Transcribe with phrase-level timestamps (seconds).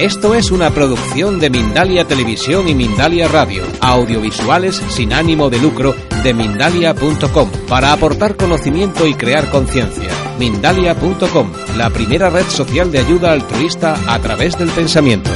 [0.00, 5.94] Esto es una producción de Mindalia Televisión y Mindalia Radio, audiovisuales sin ánimo de lucro
[6.22, 10.08] de mindalia.com, para aportar conocimiento y crear conciencia.
[10.38, 15.28] Mindalia.com, la primera red social de ayuda altruista a través del pensamiento.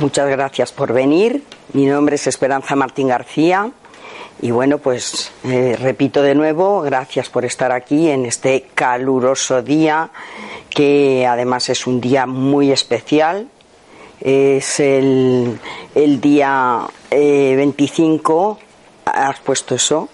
[0.00, 1.44] Muchas gracias por venir.
[1.74, 3.70] Mi nombre es Esperanza Martín García.
[4.40, 10.10] Y bueno, pues eh, repito de nuevo, gracias por estar aquí en este caluroso día,
[10.70, 13.48] que además es un día muy especial.
[14.20, 15.58] Es el,
[15.94, 20.08] el día 25, eh, has puesto eso,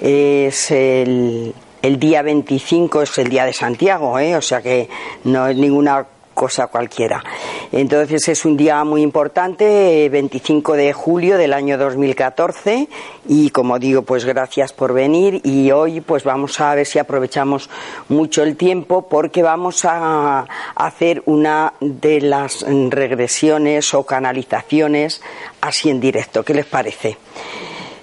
[0.00, 4.36] es el, el día 25, es el día de Santiago, ¿eh?
[4.36, 4.88] o sea que
[5.24, 6.06] no es ninguna
[6.38, 7.24] cosa cualquiera.
[7.72, 12.88] Entonces es un día muy importante, 25 de julio del año 2014
[13.26, 17.68] y como digo, pues gracias por venir y hoy pues vamos a ver si aprovechamos
[18.08, 20.46] mucho el tiempo porque vamos a
[20.76, 25.20] hacer una de las regresiones o canalizaciones
[25.60, 26.44] así en directo.
[26.44, 27.18] ¿Qué les parece?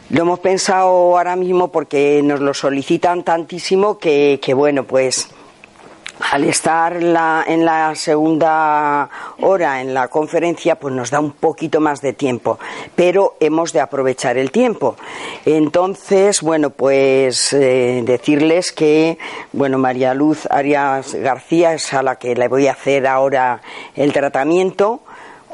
[0.10, 5.30] Lo hemos pensado ahora mismo porque nos lo solicitan tantísimo que, que bueno, pues
[6.32, 9.10] al estar en la segunda
[9.42, 12.60] hora en la conferencia, pues nos da un poquito más de tiempo,
[12.96, 14.96] pero hemos de aprovechar el tiempo.
[15.46, 19.18] Entonces, bueno, pues eh, decirles que,
[19.54, 23.62] bueno, María Luz Arias García es a la que le voy a hacer ahora
[23.96, 25.02] el tratamiento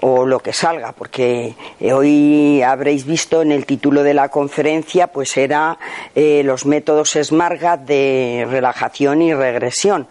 [0.01, 5.07] o lo que salga, porque eh, hoy habréis visto en el título de la conferencia,
[5.07, 5.77] pues era
[6.15, 10.07] eh, los métodos SMARGA de relajación y regresión.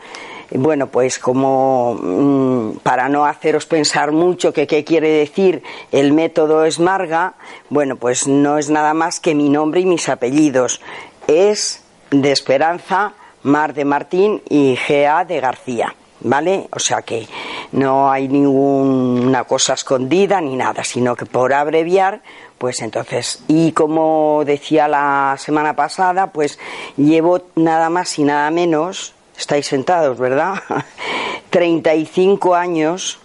[0.53, 5.62] Bueno, pues como mm, para no haceros pensar mucho que qué quiere decir
[5.93, 7.34] el método Esmarga,
[7.69, 10.81] bueno, pues no es nada más que mi nombre y mis apellidos.
[11.28, 13.12] Es de Esperanza,
[13.45, 15.25] Mar de Martín y G.A.
[15.25, 15.95] de García.
[16.23, 16.69] ¿Vale?
[16.73, 17.27] O sea que
[17.73, 22.21] no hay ninguna cosa escondida ni nada, sino que por abreviar,
[22.59, 26.59] pues entonces, y como decía la semana pasada, pues
[26.99, 30.55] llevo nada más y nada menos estáis sentados, ¿verdad?
[31.51, 33.19] 35 años,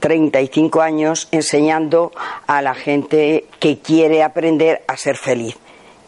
[0.00, 2.12] 35 años enseñando
[2.46, 5.56] a la gente que quiere aprender a ser feliz,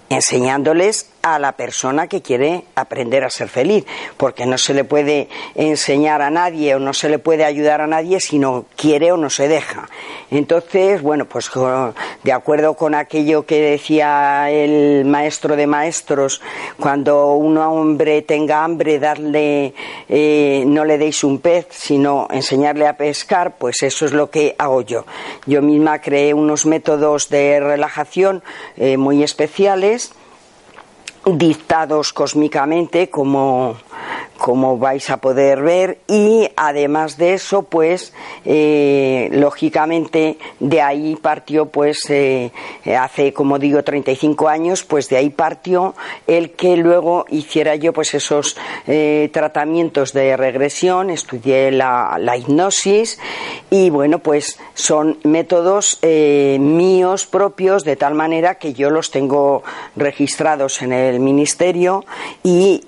[0.08, 3.84] enseñándoles a la persona que quiere aprender a ser feliz,
[4.16, 7.86] porque no se le puede enseñar a nadie o no se le puede ayudar a
[7.86, 9.88] nadie si no quiere o no se deja.
[10.30, 11.50] Entonces, bueno, pues
[12.22, 16.40] de acuerdo con aquello que decía el maestro de maestros,
[16.78, 19.74] cuando un hombre tenga hambre, darle,
[20.08, 24.54] eh, no le deis un pez, sino enseñarle a pescar, pues eso es lo que
[24.58, 25.04] hago yo.
[25.46, 28.42] Yo misma creé unos métodos de relajación
[28.76, 30.12] eh, muy especiales
[31.36, 33.76] dictados cósmicamente como
[34.38, 38.12] como vais a poder ver y además de eso pues
[38.44, 42.52] eh, lógicamente de ahí partió pues eh,
[42.98, 45.94] hace como digo 35 años pues de ahí partió
[46.26, 48.56] el que luego hiciera yo pues esos
[48.86, 51.10] eh, tratamientos de regresión.
[51.10, 53.18] Estudié la, la, hipnosis
[53.70, 59.64] y bueno pues son métodos míos propios de tal manera que yo los tengo
[59.96, 62.04] registrados en el ministerio
[62.44, 62.82] y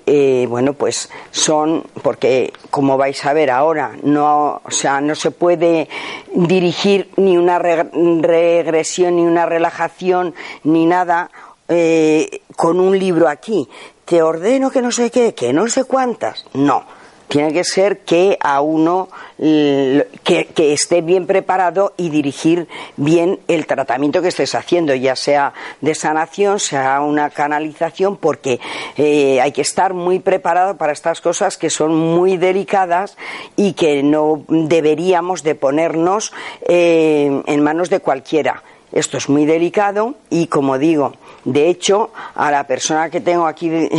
[0.47, 1.09] bueno pues
[1.41, 5.89] son, porque como vais a ver ahora, no, o sea, no se puede
[6.33, 11.31] dirigir ni una regresión, ni una relajación, ni nada
[11.67, 13.67] eh, con un libro aquí.
[14.05, 16.45] Te ordeno que no sé qué, que no sé cuántas.
[16.53, 17.00] No
[17.31, 24.21] tiene que ser que a uno que, esté bien preparado y dirigir bien el tratamiento
[24.21, 28.59] que estés haciendo, ya sea de sanación, sea una canalización, porque
[28.97, 33.17] eh, hay que estar muy preparado para estas cosas que son muy delicadas
[33.55, 36.33] y que no deberíamos de ponernos
[36.67, 38.61] eh, en manos de cualquiera.
[38.91, 41.13] Esto es muy delicado y, como digo,
[41.43, 43.69] de hecho, a la persona que tengo aquí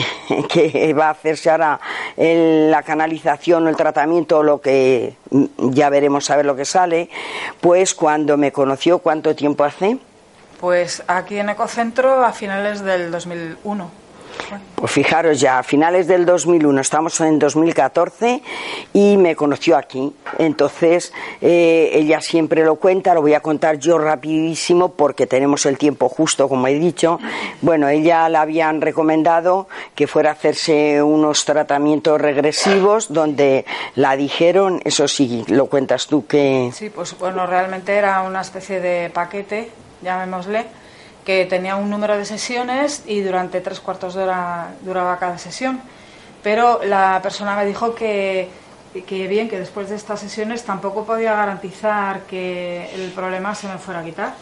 [0.48, 1.80] que va a hacerse ahora
[2.16, 5.16] la canalización o el tratamiento lo que
[5.58, 7.08] ya veremos a ver lo que sale,
[7.60, 9.98] pues cuando me conoció, ¿cuánto tiempo hace?
[10.60, 14.01] Pues aquí en Ecocentro a finales del 2001.
[14.74, 18.42] Pues fijaros ya, a finales del 2001, estamos en 2014
[18.92, 20.12] y me conoció aquí.
[20.38, 25.78] Entonces, eh, ella siempre lo cuenta, lo voy a contar yo rapidísimo porque tenemos el
[25.78, 27.20] tiempo justo, como he dicho.
[27.60, 33.64] Bueno, ella le habían recomendado que fuera a hacerse unos tratamientos regresivos donde
[33.94, 36.70] la dijeron, eso sí, lo cuentas tú que...
[36.74, 39.70] Sí, pues bueno, realmente era una especie de paquete,
[40.02, 40.81] llamémosle
[41.24, 45.80] que tenía un número de sesiones y durante tres cuartos de hora duraba cada sesión.
[46.42, 48.48] pero la persona me dijo que,
[49.06, 53.78] que bien, que después de estas sesiones tampoco podía garantizar que el problema se me
[53.78, 54.34] fuera a quitar.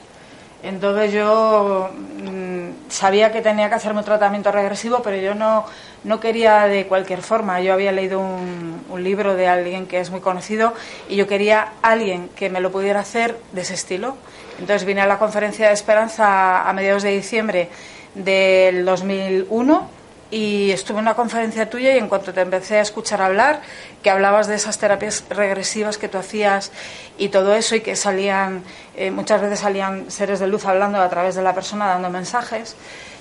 [0.63, 5.65] Entonces yo mm, sabía que tenía que hacerme un tratamiento regresivo, pero yo no,
[6.05, 7.61] no quería de cualquier forma.
[7.61, 10.75] Yo había leído un, un, libro de alguien que es muy conocido
[11.09, 14.17] y yo quería alguien que me lo pudiera hacer de ese estilo.
[14.61, 17.71] Entonces vine a la conferencia de Esperanza a mediados de diciembre
[18.15, 19.89] del 2001
[20.31, 23.63] y estuve en una conferencia tuya y en cuanto te empecé a escuchar hablar,
[24.03, 26.71] que hablabas de esas terapias regresivas que tú hacías
[27.19, 28.63] y todo eso y que salían,
[28.97, 32.77] eh, muchas veces salían seres de luz hablando a través de la persona, dando mensajes,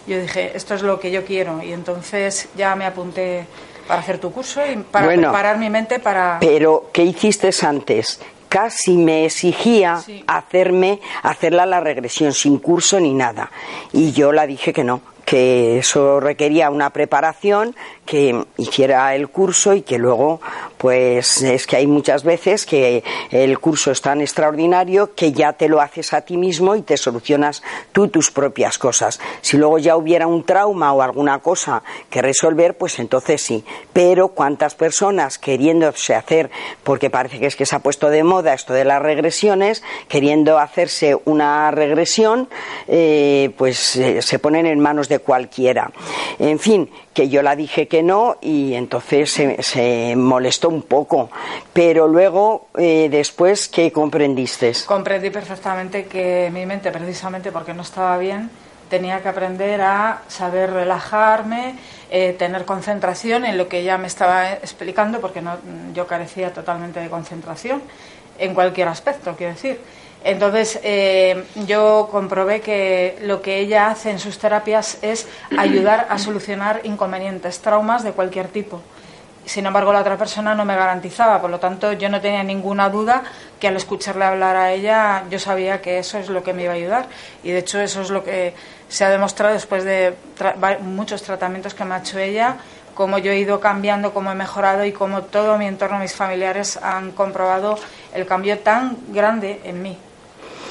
[0.07, 3.45] yo dije, esto es lo que yo quiero y entonces ya me apunté
[3.87, 6.37] para hacer tu curso y para preparar mi mente para...
[6.39, 8.19] Pero, ¿qué hiciste antes?
[8.49, 13.51] Casi me exigía hacerme hacerla la regresión sin curso ni nada.
[13.93, 17.75] Y yo la dije que no que eso requería una preparación,
[18.05, 20.41] que hiciera el curso y que luego,
[20.77, 25.69] pues es que hay muchas veces que el curso es tan extraordinario que ya te
[25.69, 27.61] lo haces a ti mismo y te solucionas
[27.91, 29.19] tú tus propias cosas.
[29.41, 33.63] Si luego ya hubiera un trauma o alguna cosa que resolver, pues entonces sí.
[33.93, 36.49] Pero cuántas personas queriéndose hacer,
[36.83, 40.57] porque parece que es que se ha puesto de moda esto de las regresiones, queriendo
[40.57, 42.49] hacerse una regresión,
[42.87, 45.91] eh, pues eh, se ponen en manos de cualquiera.
[46.39, 51.29] En fin, que yo la dije que no y entonces se, molestó un poco.
[51.73, 54.71] Pero luego, eh, después, ¿qué comprendiste?
[54.85, 58.49] Comprendí perfectamente que mi mente, precisamente porque no estaba bien,
[58.89, 61.75] tenía que aprender a saber relajarme,
[62.09, 65.57] eh, tener concentración en lo que ella me estaba explicando, porque no,
[65.93, 67.81] yo carecía totalmente de concentración
[68.37, 69.79] en cualquier aspecto, quiero decir.
[70.23, 75.27] Entonces, eh, yo comprobé que lo que ella hace en sus terapias es
[75.57, 78.81] ayudar a solucionar inconvenientes, traumas de cualquier tipo.
[79.45, 82.89] Sin embargo, la otra persona no me garantizaba, por lo tanto, yo no tenía ninguna
[82.89, 83.23] duda
[83.59, 86.73] que al escucharle hablar a ella, yo sabía que eso es lo que me iba
[86.73, 87.07] a ayudar.
[87.41, 88.53] Y de hecho, eso es lo que
[88.89, 90.13] se ha demostrado después de
[90.81, 92.57] muchos tratamientos que me ha hecho ella,
[92.93, 96.77] cómo yo he ido cambiando, cómo he mejorado y cómo todo mi entorno, mis familiares
[96.77, 97.79] han comprobado
[98.13, 99.97] el cambio tan grande en mí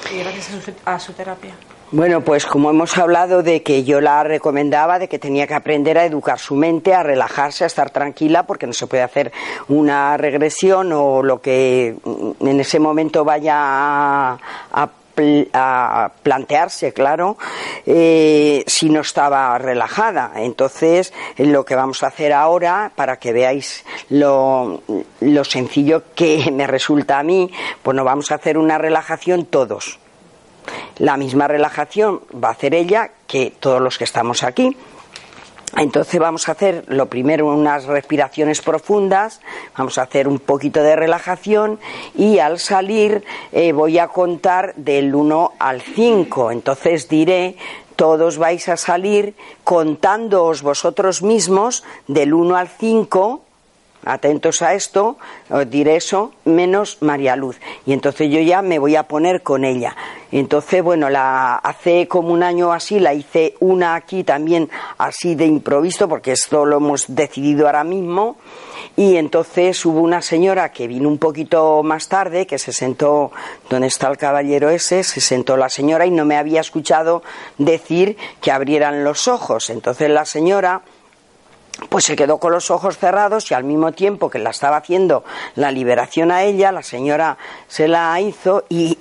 [0.03, 0.51] gracias
[0.85, 1.55] a su, terapia.
[1.91, 5.97] Bueno, pues como hemos hablado de que yo la recomendaba, de que tenía que aprender
[5.99, 9.33] a educar su mente, a relajarse, a estar tranquila, porque no se puede hacer
[9.69, 11.97] una regresión o lo que
[12.41, 14.39] en ese momento vaya
[15.53, 17.37] a, plantearse, claro,
[17.87, 20.33] eh, si no estaba relajada.
[20.37, 24.83] Entonces, lo que vamos a hacer ahora, para que veáis lo,
[25.21, 27.51] lo sencillo que me resulta a mí,
[27.83, 29.99] pues nos vamos a hacer una relajación todos.
[30.99, 34.77] La misma relajación va a hacer ella que todos los que estamos aquí.
[35.77, 39.41] Entonces vamos a hacer lo primero unas respiraciones profundas,
[39.77, 41.79] vamos a hacer un poquito de relajación
[42.17, 46.51] y al salir eh, voy a contar del 1 al 5.
[46.53, 47.57] Entonces diré,
[47.97, 49.35] todos vais a salir
[49.65, 53.43] contándoos vosotros mismos del 1 al 5
[54.05, 55.19] atentos a esto,
[55.51, 57.59] os diré eso, menos María Luz.
[57.87, 59.97] Y entonces yo ya me voy a poner con ella.
[60.31, 64.69] Entonces, bueno, la, hace como un año así, la hice una aquí también
[64.99, 68.37] así de improviso, porque esto lo hemos decidido ahora mismo.
[68.97, 73.31] Y entonces hubo una señora que vino un poquito más tarde, que se sentó
[73.71, 77.23] donde está el caballero ese, se sentó la señora y no me había escuchado
[77.59, 79.71] decir que abrieran los ojos.
[79.71, 80.83] Entonces la señora
[81.89, 85.25] pues se quedó con los ojos cerrados y al mismo tiempo que la estaba haciendo
[85.55, 88.97] la liberación a ella, la señora se la hizo y,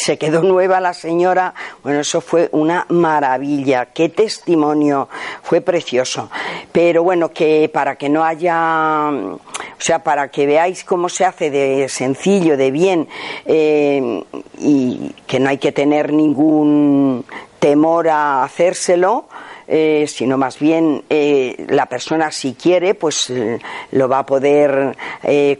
[0.00, 1.54] se quedó nueva la señora.
[1.82, 5.08] Bueno, eso fue una maravilla, qué testimonio,
[5.42, 6.30] fue precioso.
[6.72, 9.40] Pero bueno, que para que no haya, o
[9.78, 13.08] sea, para que veáis cómo se hace de sencillo, de bien
[13.44, 14.24] eh,
[14.58, 17.24] y que no hay que tener ningún
[17.58, 19.26] temor a hacérselo,
[19.72, 23.60] eh, sino más bien eh, la persona si quiere, pues eh,
[23.92, 24.96] lo va a poder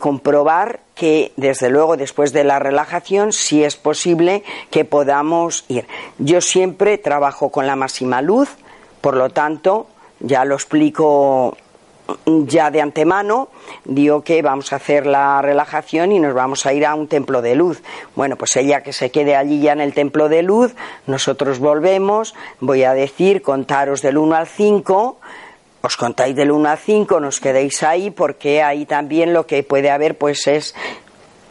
[0.01, 5.87] comprobar que desde luego después de la relajación sí es posible que podamos ir.
[6.19, 8.49] Yo siempre trabajo con la máxima luz,
[9.01, 9.87] por lo tanto,
[10.19, 11.57] ya lo explico
[12.47, 13.49] ya de antemano
[13.85, 17.43] digo que vamos a hacer la relajación y nos vamos a ir a un templo
[17.43, 17.83] de luz.
[18.15, 20.75] Bueno, pues ella que se quede allí ya en el templo de luz,
[21.07, 25.19] nosotros volvemos, voy a decir, contaros del 1 al 5,
[25.83, 29.91] os contáis del 1 al 5, nos quedéis ahí porque ahí también lo que puede
[29.91, 30.75] haber pues es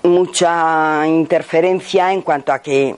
[0.04, 2.96] mucha interferencia en cuanto a que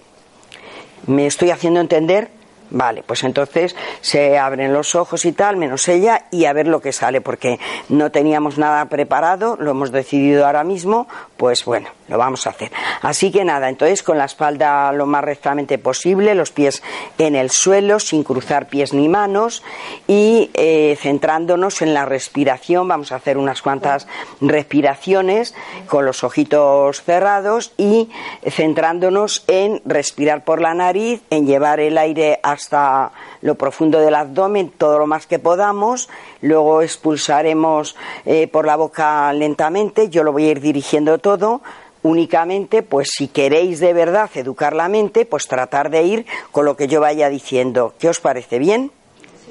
[1.07, 2.29] me estoy haciendo entender
[2.71, 6.79] Vale, pues entonces se abren los ojos y tal, menos ella, y a ver lo
[6.79, 7.59] que sale, porque
[7.89, 12.71] no teníamos nada preparado, lo hemos decidido ahora mismo, pues bueno, lo vamos a hacer.
[13.01, 16.81] Así que nada, entonces con la espalda lo más rectamente posible, los pies
[17.17, 19.63] en el suelo, sin cruzar pies ni manos,
[20.07, 24.07] y eh, centrándonos en la respiración, vamos a hacer unas cuantas
[24.39, 25.53] respiraciones
[25.87, 28.09] con los ojitos cerrados y
[28.49, 34.13] centrándonos en respirar por la nariz, en llevar el aire a hasta lo profundo del
[34.13, 36.09] abdomen, todo lo más que podamos.
[36.41, 40.09] Luego expulsaremos eh, por la boca lentamente.
[40.09, 41.61] Yo lo voy a ir dirigiendo todo.
[42.03, 46.75] Únicamente, pues si queréis de verdad educar la mente, pues tratar de ir con lo
[46.75, 47.93] que yo vaya diciendo.
[47.99, 48.91] ¿Qué os parece bien?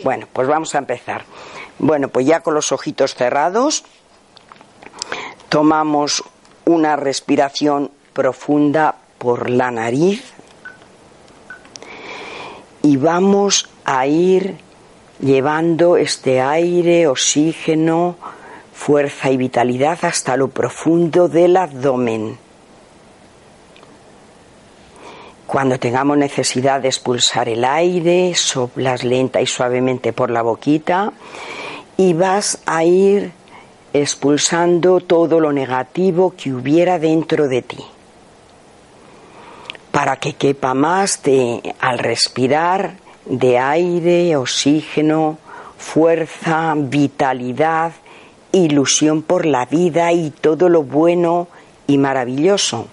[0.04, 1.24] Bueno, pues vamos a empezar.
[1.78, 3.84] Bueno, pues ya con los ojitos cerrados,
[5.48, 6.22] tomamos
[6.64, 10.39] una respiración profunda por la nariz
[12.82, 14.56] y vamos a ir
[15.20, 18.16] llevando este aire, oxígeno,
[18.72, 22.38] fuerza y vitalidad hasta lo profundo del abdomen.
[25.46, 31.12] Cuando tengamos necesidad de expulsar el aire, soplas lenta y suavemente por la boquita
[31.96, 33.32] y vas a ir
[33.92, 37.84] expulsando todo lo negativo que hubiera dentro de ti
[39.92, 42.94] para que quepa más de al respirar
[43.26, 45.38] de aire, oxígeno,
[45.78, 47.92] fuerza, vitalidad,
[48.52, 51.48] ilusión por la vida y todo lo bueno
[51.86, 52.88] y maravilloso.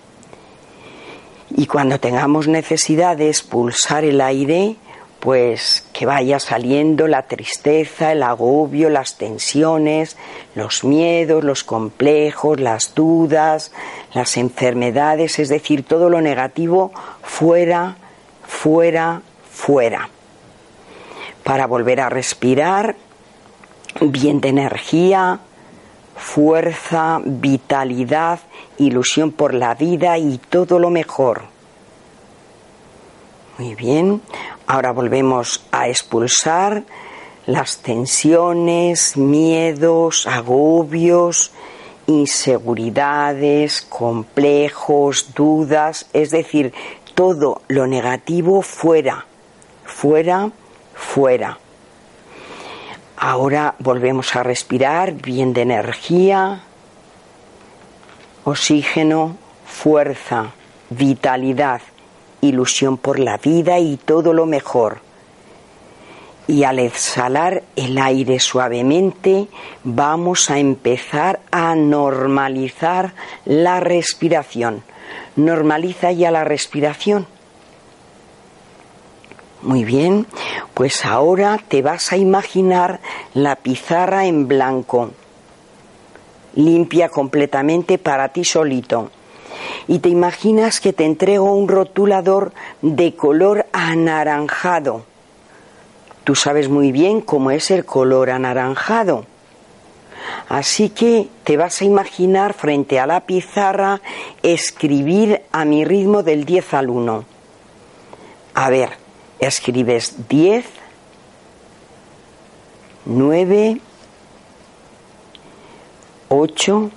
[1.56, 4.76] Y cuando tengamos necesidad de expulsar el aire,
[5.20, 10.16] pues que vaya saliendo la tristeza, el agobio, las tensiones,
[10.56, 13.72] los miedos, los complejos, las dudas,
[14.14, 16.92] las enfermedades, es decir, todo lo negativo
[17.24, 17.98] fuera,
[18.46, 20.10] fuera, fuera.
[21.44, 22.96] Para volver a respirar
[24.02, 25.40] bien de energía,
[26.16, 28.40] fuerza, vitalidad,
[28.78, 31.44] ilusión por la vida y todo lo mejor.
[33.58, 34.22] Muy bien.
[34.70, 36.84] Ahora volvemos a expulsar
[37.46, 41.52] las tensiones, miedos, agobios,
[42.06, 46.74] inseguridades, complejos, dudas, es decir,
[47.16, 49.26] todo lo negativo fuera,
[49.86, 50.52] fuera,
[50.94, 51.60] fuera.
[53.16, 56.64] Ahora volvemos a respirar bien de energía,
[58.44, 60.52] oxígeno, fuerza,
[60.90, 61.80] vitalidad
[62.42, 65.00] ilusión por la vida y todo lo mejor.
[66.48, 69.48] Y al exhalar el aire suavemente
[69.84, 73.14] vamos a empezar a normalizar
[73.46, 74.84] la respiración.
[75.36, 77.28] Normaliza ya la respiración.
[79.62, 80.26] Muy bien,
[80.74, 83.02] pues ahora te vas a imaginar
[83.34, 85.12] la pizarra en blanco,
[86.56, 89.10] limpia completamente para ti solito
[89.88, 95.06] y te imaginas que te entrego un rotulador de color anaranjado.
[96.24, 99.26] Tú sabes muy bien cómo es el color anaranjado.
[100.50, 104.02] Así que te vas a imaginar frente a la pizarra
[104.44, 107.24] escribir a mi ritmo del 10 al 1.
[108.54, 108.90] A ver,
[109.40, 110.66] escribes 10,
[113.06, 113.80] 9,
[116.30, 116.92] 8,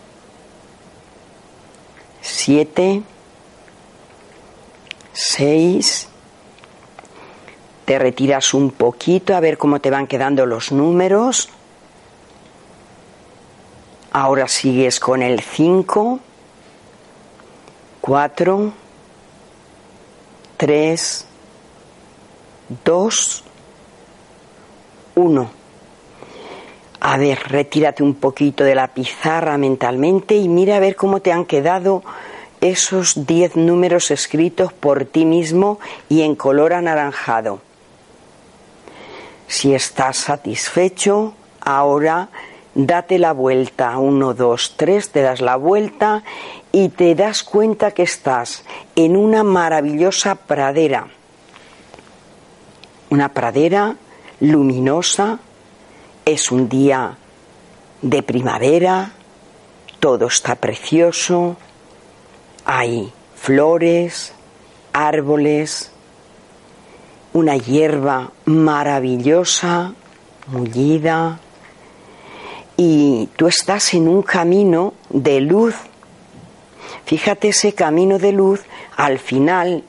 [2.30, 3.02] siete,
[5.12, 6.08] seis,
[7.84, 11.48] te retiras un poquito a ver cómo te van quedando los números.
[14.12, 16.20] Ahora sigues con el 5,
[18.00, 18.72] 4,
[20.56, 21.26] 3,
[22.84, 23.44] 2,
[25.14, 25.59] 1.
[27.00, 31.32] A ver, retírate un poquito de la pizarra mentalmente y mira a ver cómo te
[31.32, 32.02] han quedado
[32.60, 35.80] esos diez números escritos por ti mismo
[36.10, 37.60] y en color anaranjado.
[39.46, 42.28] Si estás satisfecho, ahora
[42.74, 43.96] date la vuelta.
[43.96, 46.22] Uno, dos, tres, te das la vuelta
[46.70, 48.62] y te das cuenta que estás
[48.94, 51.08] en una maravillosa pradera.
[53.08, 53.96] Una pradera
[54.40, 55.40] luminosa,
[56.24, 57.16] es un día
[58.02, 59.12] de primavera,
[59.98, 61.56] todo está precioso,
[62.64, 64.32] hay flores,
[64.92, 65.90] árboles,
[67.32, 69.94] una hierba maravillosa,
[70.46, 71.38] mullida,
[72.76, 75.74] y tú estás en un camino de luz.
[77.04, 78.62] Fíjate ese camino de luz,
[78.96, 79.84] al final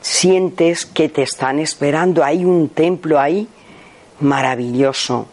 [0.00, 2.24] sientes que te están esperando.
[2.24, 3.48] Hay un templo ahí
[4.20, 5.26] maravilloso.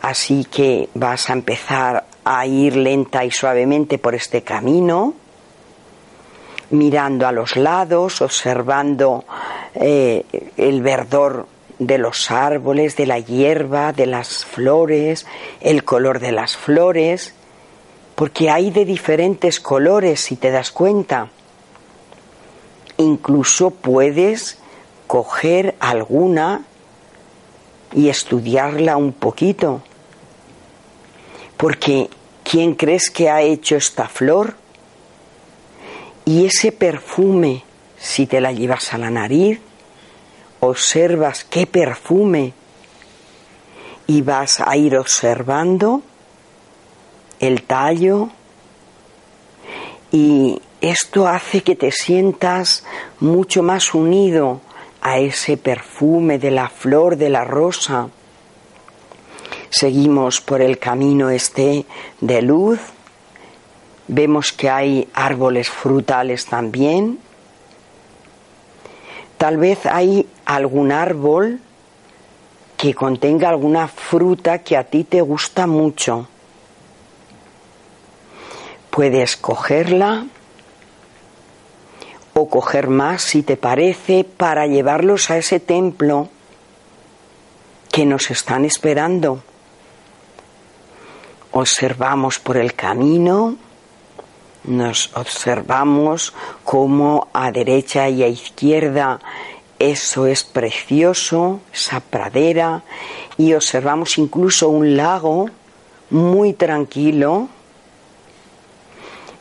[0.00, 5.14] Así que vas a empezar a ir lenta y suavemente por este camino,
[6.70, 9.24] mirando a los lados, observando
[9.74, 10.24] eh,
[10.56, 11.46] el verdor
[11.78, 15.26] de los árboles, de la hierba, de las flores,
[15.60, 17.34] el color de las flores,
[18.14, 21.30] porque hay de diferentes colores si te das cuenta.
[22.98, 24.58] Incluso puedes
[25.06, 26.66] coger alguna
[27.92, 29.82] y estudiarla un poquito.
[31.56, 32.08] Porque
[32.44, 34.54] ¿quién crees que ha hecho esta flor?
[36.24, 37.64] Y ese perfume,
[37.98, 39.60] si te la llevas a la nariz,
[40.60, 42.52] observas qué perfume
[44.06, 46.02] y vas a ir observando
[47.40, 48.28] el tallo
[50.12, 52.84] y esto hace que te sientas
[53.20, 54.60] mucho más unido
[55.00, 58.08] a ese perfume de la flor de la rosa.
[59.70, 61.86] Seguimos por el camino este
[62.20, 62.80] de luz.
[64.08, 67.18] Vemos que hay árboles frutales también.
[69.38, 71.60] Tal vez hay algún árbol
[72.76, 76.28] que contenga alguna fruta que a ti te gusta mucho.
[78.90, 80.26] Puedes cogerla
[82.40, 86.28] o coger más si te parece para llevarlos a ese templo
[87.92, 89.42] que nos están esperando.
[91.52, 93.56] Observamos por el camino,
[94.64, 96.32] nos observamos
[96.64, 99.20] como a derecha y a izquierda
[99.80, 102.82] eso es precioso, esa pradera,
[103.38, 105.46] y observamos incluso un lago
[106.10, 107.48] muy tranquilo,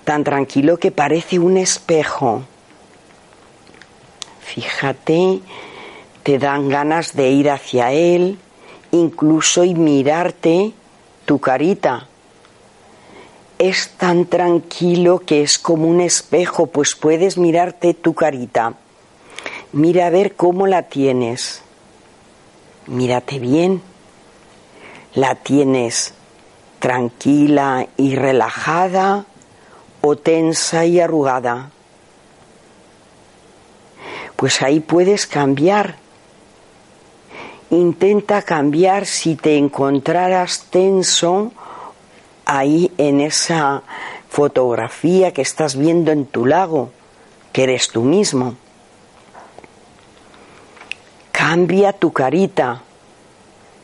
[0.06, 2.44] tan tranquilo que parece un espejo.
[4.54, 5.42] Fíjate,
[6.24, 8.40] te dan ganas de ir hacia él,
[8.92, 10.72] incluso y mirarte
[11.26, 12.08] tu carita.
[13.60, 18.74] Es tan tranquilo que es como un espejo, pues puedes mirarte tu carita.
[19.72, 21.62] Mira a ver cómo la tienes.
[22.88, 23.84] Mírate bien.
[25.14, 26.16] ¿La tienes
[26.80, 29.26] tranquila y relajada
[30.02, 31.70] o tensa y arrugada?
[34.40, 35.98] Pues ahí puedes cambiar.
[37.72, 41.52] Intenta cambiar si te encontraras tenso
[42.46, 43.84] ahí en esa
[44.30, 46.90] fotografía que estás viendo en tu lago,
[47.52, 48.56] que eres tú mismo.
[51.34, 52.82] Cambia tu carita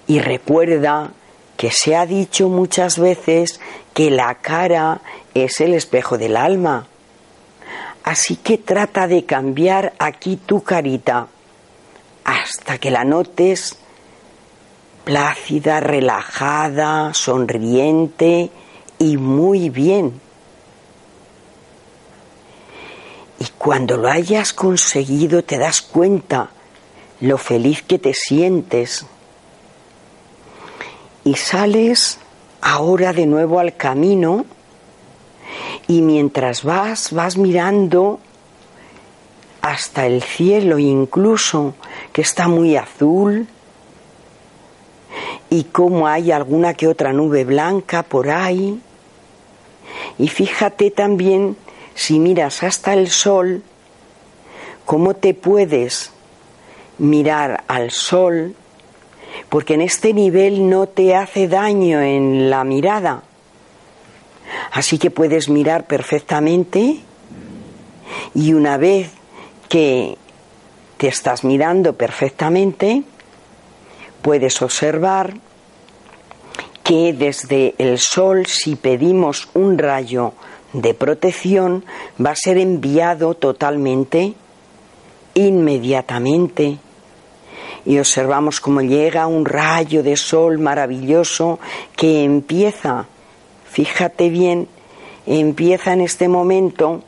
[0.07, 1.11] y recuerda
[1.57, 3.59] que se ha dicho muchas veces
[3.93, 5.01] que la cara
[5.33, 6.87] es el espejo del alma.
[8.05, 11.27] Así que trata de cambiar aquí tu carita
[12.23, 13.79] hasta que la notes
[15.03, 18.51] plácida, relajada, sonriente
[18.99, 20.21] y muy bien.
[23.39, 26.51] Y cuando lo hayas conseguido te das cuenta
[27.21, 29.03] lo feliz que te sientes.
[31.23, 32.19] Y sales
[32.61, 34.45] ahora de nuevo al camino
[35.87, 38.19] y mientras vas, vas mirando
[39.61, 41.73] hasta el cielo incluso,
[42.13, 43.47] que está muy azul,
[45.49, 48.79] y como hay alguna que otra nube blanca por ahí.
[50.17, 51.55] Y fíjate también,
[51.93, 53.63] si miras hasta el sol,
[54.85, 56.11] cómo te puedes
[56.97, 58.55] mirar al sol,
[59.49, 63.23] porque en este nivel no te hace daño en la mirada
[64.75, 66.97] Así que puedes mirar perfectamente
[68.33, 69.09] y una vez
[69.69, 70.17] que
[70.97, 73.03] te estás mirando perfectamente,
[74.21, 75.33] puedes observar
[76.83, 80.33] que desde el sol, si pedimos un rayo
[80.73, 81.85] de protección,
[82.23, 84.33] va a ser enviado totalmente,
[85.35, 86.79] inmediatamente.
[87.85, 91.59] Y observamos cómo llega un rayo de sol maravilloso
[91.95, 93.07] que empieza
[93.75, 94.69] fíjate bien,
[95.25, 97.03] empieza en este momento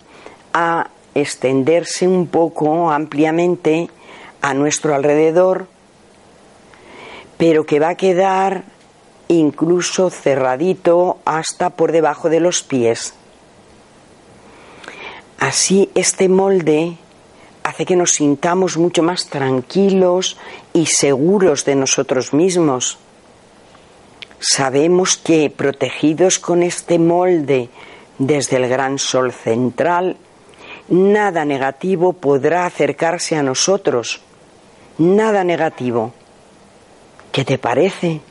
[0.51, 3.89] a extenderse un poco ampliamente
[4.41, 5.67] a nuestro alrededor,
[7.37, 8.65] pero que va a quedar
[9.29, 13.13] incluso cerradito hasta por debajo de los pies.
[15.39, 16.97] Así este molde
[17.63, 20.35] hace que nos sintamos mucho más tranquilos
[20.73, 22.97] y seguros de nosotros mismos.
[24.39, 27.69] Sabemos que protegidos con este molde
[28.19, 30.17] desde el gran sol central,
[30.89, 34.21] nada negativo podrá acercarse a nosotros.
[34.99, 36.13] Nada negativo.
[37.31, 38.21] ¿Qué te parece?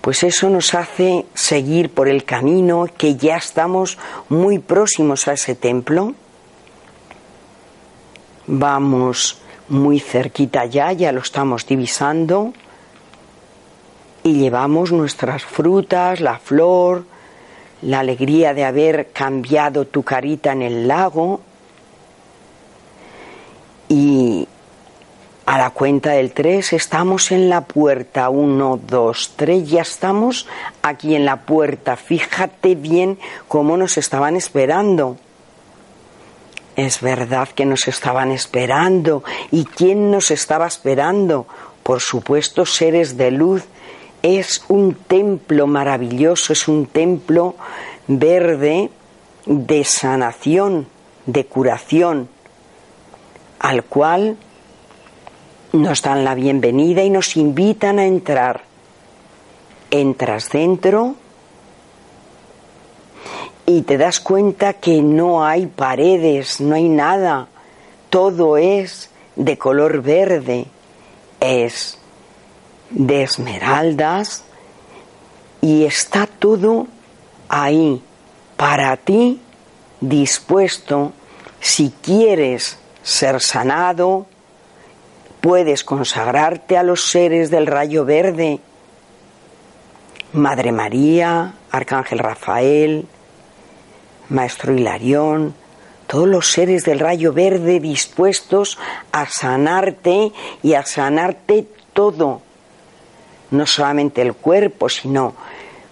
[0.00, 5.54] Pues eso nos hace seguir por el camino que ya estamos muy próximos a ese
[5.54, 6.14] templo.
[8.46, 12.52] Vamos muy cerquita ya, ya lo estamos divisando.
[14.26, 17.04] Y llevamos nuestras frutas, la flor,
[17.82, 21.42] la alegría de haber cambiado tu carita en el lago.
[23.88, 24.48] Y
[25.44, 28.28] a la cuenta del tres estamos en la puerta.
[28.28, 29.70] Uno, dos, tres.
[29.70, 30.48] Ya estamos
[30.82, 31.94] aquí en la puerta.
[31.94, 35.18] Fíjate bien cómo nos estaban esperando.
[36.74, 39.22] Es verdad que nos estaban esperando.
[39.52, 41.46] ¿Y quién nos estaba esperando?
[41.84, 43.62] Por supuesto, seres de luz.
[44.22, 47.54] Es un templo maravilloso, es un templo
[48.08, 48.90] verde
[49.46, 50.88] de sanación,
[51.26, 52.28] de curación,
[53.58, 54.36] al cual
[55.72, 58.64] nos dan la bienvenida y nos invitan a entrar.
[59.90, 61.14] Entras dentro
[63.66, 67.48] y te das cuenta que no hay paredes, no hay nada,
[68.10, 70.66] todo es de color verde,
[71.40, 71.98] es
[72.90, 74.44] de esmeraldas
[75.60, 76.86] y está todo
[77.48, 78.02] ahí
[78.56, 79.40] para ti
[80.00, 81.12] dispuesto.
[81.60, 84.26] Si quieres ser sanado,
[85.40, 88.60] puedes consagrarte a los seres del rayo verde,
[90.32, 93.06] Madre María, Arcángel Rafael,
[94.28, 95.54] Maestro Hilarión,
[96.06, 98.78] todos los seres del rayo verde dispuestos
[99.12, 102.42] a sanarte y a sanarte todo,
[103.50, 105.34] no solamente el cuerpo, sino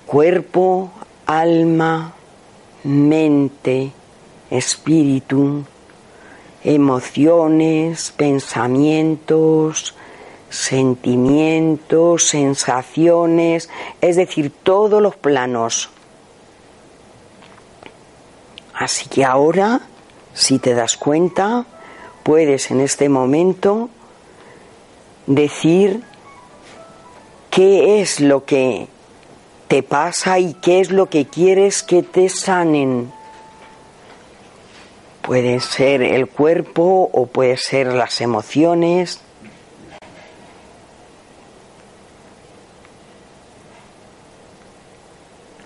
[0.07, 0.91] cuerpo,
[1.27, 2.13] alma,
[2.85, 3.93] mente,
[4.51, 5.65] espíritu,
[6.63, 9.95] emociones, pensamientos,
[10.51, 13.69] sentimientos, sensaciones,
[14.01, 15.91] es decir, todos los planos.
[18.75, 19.81] Así que ahora,
[20.33, 21.65] si te das cuenta,
[22.23, 23.89] puedes en este momento
[25.27, 26.03] decir
[27.55, 28.89] qué es lo que
[29.69, 33.13] te pasa y qué es lo que quieres que te sanen.
[35.23, 39.21] Puede ser el cuerpo o puede ser las emociones.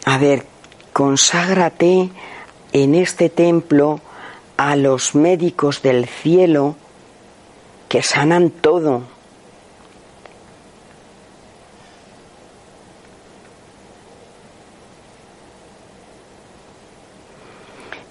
[0.05, 0.44] A ver,
[0.92, 2.11] conságrate
[2.72, 4.01] en este templo
[4.59, 6.77] a los médicos del cielo
[7.88, 9.17] que sanan todo.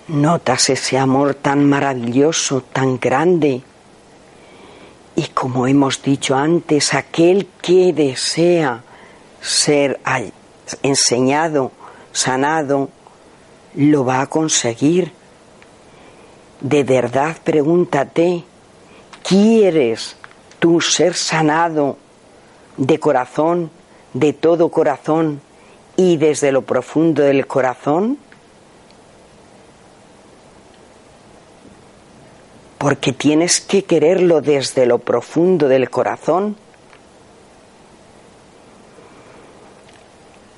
[0.07, 3.61] Notas ese amor tan maravilloso, tan grande.
[5.17, 8.83] Y como hemos dicho antes, aquel que desea
[9.41, 9.99] ser
[10.81, 11.73] enseñado,
[12.13, 12.89] sanado,
[13.75, 15.11] lo va a conseguir.
[16.61, 18.45] De verdad pregúntate,
[19.27, 20.15] ¿quieres
[20.59, 21.97] tú ser sanado
[22.77, 23.71] de corazón,
[24.13, 25.41] de todo corazón
[25.97, 28.19] y desde lo profundo del corazón?
[32.77, 36.57] Porque tienes que quererlo desde lo profundo del corazón.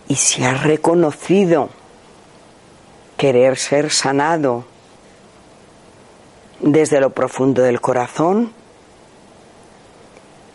[0.07, 1.69] Y si has reconocido
[3.15, 4.65] querer ser sanado
[6.59, 8.53] desde lo profundo del corazón,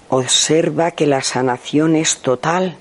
[0.09, 2.77] observa que la sanación es total.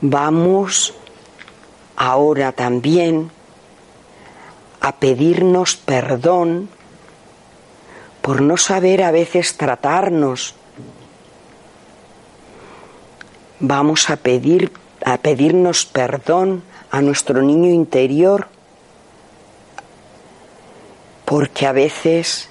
[0.00, 0.94] Vamos
[1.96, 3.30] ahora también
[4.80, 6.68] a pedirnos perdón
[8.22, 10.54] por no saber a veces tratarnos.
[13.60, 14.72] Vamos a pedir
[15.04, 18.48] a pedirnos perdón a nuestro niño interior
[21.24, 22.48] porque a veces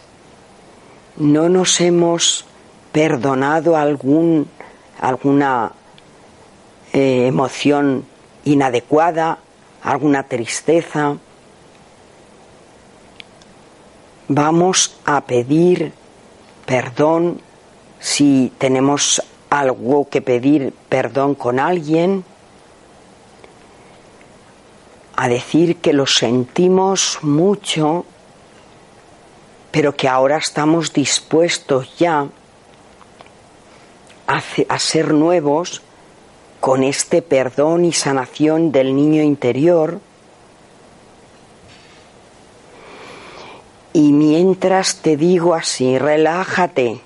[1.17, 2.45] no nos hemos
[2.91, 4.47] perdonado algún,
[4.99, 5.73] alguna
[6.93, 8.05] eh, emoción
[8.45, 9.39] inadecuada,
[9.83, 11.17] alguna tristeza,
[14.29, 15.91] vamos a pedir
[16.65, 17.41] perdón
[17.99, 22.23] si tenemos algo que pedir perdón con alguien,
[25.15, 28.05] a decir que lo sentimos mucho,
[29.71, 32.27] pero que ahora estamos dispuestos ya
[34.27, 35.81] a, ser nuevos
[36.59, 39.99] con este perdón y sanación del niño interior
[43.93, 47.01] Y mientras te digo así, relájate,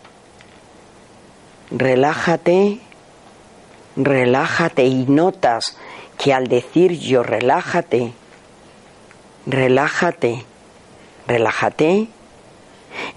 [1.72, 2.80] relájate,
[3.96, 5.78] relájate y notas
[6.18, 8.14] que al decir yo relájate,
[9.46, 10.46] relájate,
[11.26, 12.10] relájate,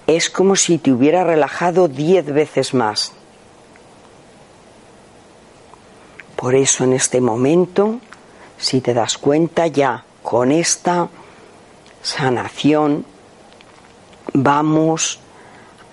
[0.07, 3.13] es como si te hubiera relajado diez veces más.
[6.37, 7.99] Por eso en este momento,
[8.57, 11.09] si te das cuenta ya con esta
[12.01, 13.05] sanación,
[14.43, 15.19] vamos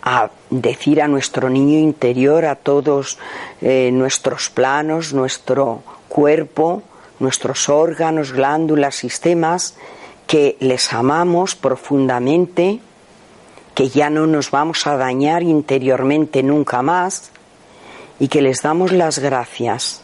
[0.02, 3.18] a decir a nuestro niño interior, a todos
[3.62, 6.82] eh, nuestros planos, nuestro cuerpo,
[7.20, 9.76] nuestros órganos, glándulas, sistemas,
[10.26, 12.80] que les amamos profundamente,
[13.74, 17.30] que ya no nos vamos a dañar interiormente nunca más
[18.20, 20.02] y que les damos las gracias.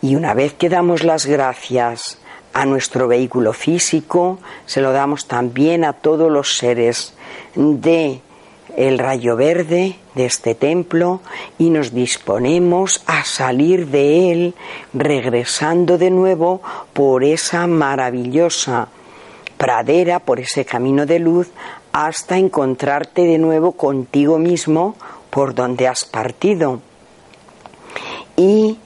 [0.00, 2.18] Y una vez que damos las gracias
[2.56, 7.12] a nuestro vehículo físico, se lo damos también a todos los seres
[7.54, 8.22] de
[8.78, 11.20] el rayo verde de este templo
[11.58, 14.54] y nos disponemos a salir de él
[14.94, 16.62] regresando de nuevo
[16.94, 18.88] por esa maravillosa
[19.58, 21.50] pradera, por ese camino de luz,
[21.92, 24.96] hasta encontrarte de nuevo contigo mismo
[25.28, 26.80] por donde has partido.
[28.38, 28.78] Y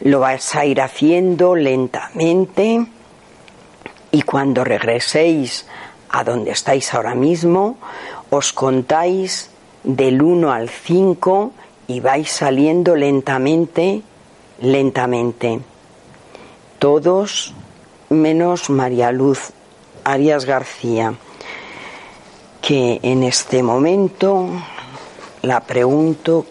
[0.00, 2.86] lo vais a ir haciendo lentamente
[4.12, 5.66] y cuando regreséis
[6.08, 7.76] a donde estáis ahora mismo,
[8.30, 9.50] os contáis
[9.84, 11.52] del 1 al 5
[11.86, 14.02] y vais saliendo lentamente,
[14.60, 15.60] lentamente.
[16.78, 17.54] Todos
[18.08, 19.52] menos María Luz
[20.04, 21.14] Arias García,
[22.62, 24.48] que en este momento
[25.42, 26.46] la pregunto,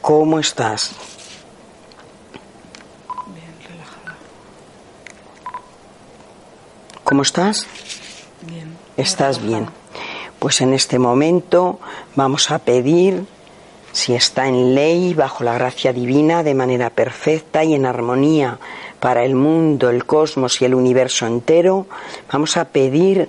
[0.00, 1.11] ¿cómo estás?
[7.12, 7.66] ¿Cómo estás?
[8.40, 8.74] Bien.
[8.96, 9.66] ¿Estás bien?
[10.38, 11.78] Pues en este momento
[12.16, 13.26] vamos a pedir,
[13.92, 18.58] si está en ley, bajo la gracia divina, de manera perfecta y en armonía
[18.98, 21.86] para el mundo, el cosmos y el universo entero,
[22.32, 23.28] vamos a pedir,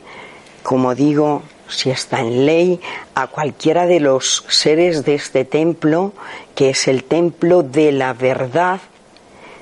[0.63, 2.79] como digo, si está en ley,
[3.15, 6.13] a cualquiera de los seres de este templo,
[6.55, 8.79] que es el templo de la verdad,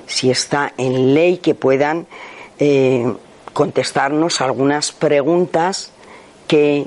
[0.06, 2.06] si está en ley, que puedan
[2.60, 3.12] eh,
[3.52, 5.90] contestarnos algunas preguntas
[6.48, 6.86] que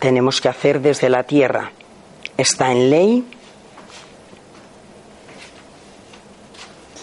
[0.00, 1.72] tenemos que hacer desde la tierra.
[2.36, 3.24] ¿Está en ley?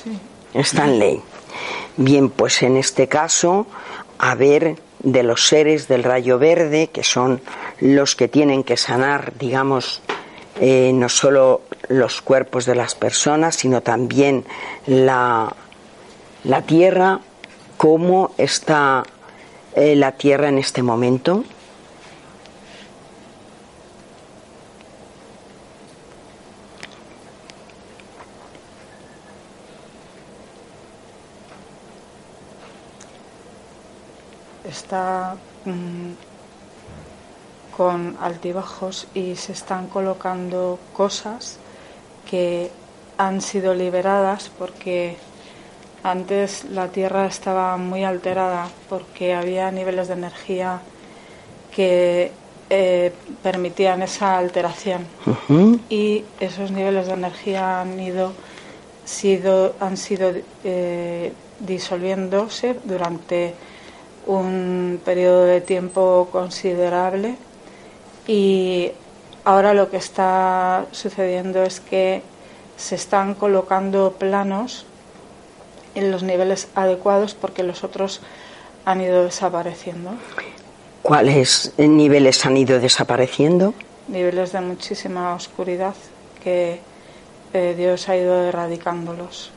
[0.03, 0.19] Sí.
[0.53, 1.21] Está en ley.
[1.97, 3.67] Bien, pues en este caso,
[4.17, 7.41] a ver de los seres del rayo verde, que son
[7.79, 10.01] los que tienen que sanar, digamos,
[10.59, 14.45] eh, no solo los cuerpos de las personas, sino también
[14.85, 15.55] la,
[16.43, 17.19] la tierra,
[17.81, 19.03] cómo está
[19.73, 21.43] eh, la Tierra en este momento?
[34.63, 36.11] Está mm,
[37.75, 41.57] con altibajos y se están colocando cosas
[42.29, 42.69] que
[43.17, 45.17] han sido liberadas porque
[46.03, 50.81] antes la Tierra estaba muy alterada porque había niveles de energía
[51.75, 52.31] que
[52.69, 53.11] eh,
[53.43, 55.05] permitían esa alteración.
[55.89, 58.33] Y esos niveles de energía han ido
[59.05, 60.33] sido, han sido
[60.63, 63.53] eh, disolviéndose durante
[64.25, 67.35] un periodo de tiempo considerable.
[68.27, 68.91] Y
[69.43, 72.21] ahora lo que está sucediendo es que
[72.77, 74.85] se están colocando planos
[75.95, 78.21] en los niveles adecuados porque los otros
[78.85, 80.11] han ido desapareciendo.
[81.01, 83.73] ¿Cuáles niveles han ido desapareciendo?
[84.07, 85.95] Niveles de muchísima oscuridad
[86.43, 86.79] que
[87.53, 89.51] eh, Dios ha ido erradicándolos.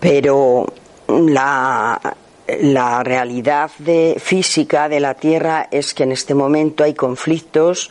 [0.00, 0.66] Pero
[1.08, 2.16] la,
[2.46, 7.90] la realidad de, física de la Tierra es que en este momento hay conflictos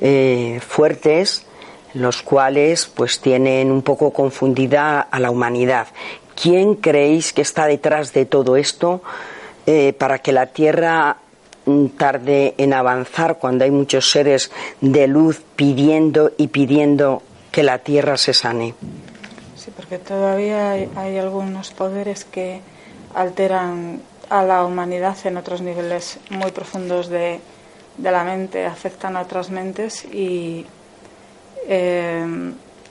[0.00, 1.46] eh, fuertes
[1.94, 5.88] los cuales pues tienen un poco confundida a la humanidad
[6.40, 9.02] ¿Quién creéis que está detrás de todo esto
[9.66, 11.16] eh, para que la Tierra
[11.66, 17.78] mm, tarde en avanzar cuando hay muchos seres de luz pidiendo y pidiendo que la
[17.78, 18.74] Tierra se sane?
[19.56, 22.60] Sí, porque todavía hay, algunos poderes que
[23.14, 27.38] alteran a la humanidad en otros niveles muy profundos de,
[27.98, 30.66] la mente, afectan a otras mentes y
[31.68, 32.26] eh,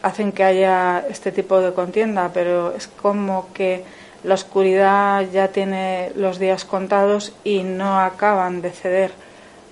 [0.02, 3.84] hacen que haya este tipo de contienda, pero es como que
[4.24, 9.12] la oscuridad ya tiene los días contados y no acaban de ceder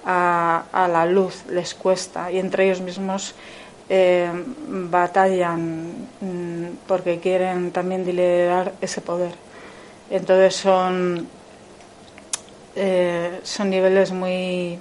[0.06, 3.36] a, la luz, les cuesta y entre ellos mismos
[3.90, 4.30] eh,
[4.68, 9.34] batallan mm, porque quieren también liderar ese poder.
[10.10, 11.28] Entonces son,
[12.76, 14.80] eh, son niveles muy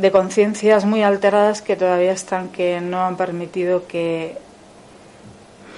[0.00, 4.36] de conciencias muy alteradas que todavía están que no han permitido que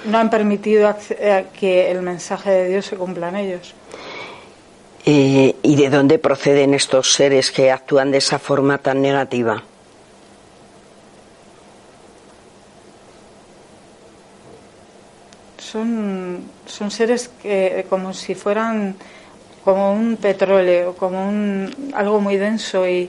[0.04, 3.74] no han permitido eh, que el mensaje de Dios se cumpla en ellos.
[5.04, 9.62] Eh, ¿Y de dónde proceden estos seres que actúan de esa forma tan negativa?
[15.58, 18.94] Son, son seres que como si fueran
[19.64, 23.08] como un petróleo, como un, algo muy denso y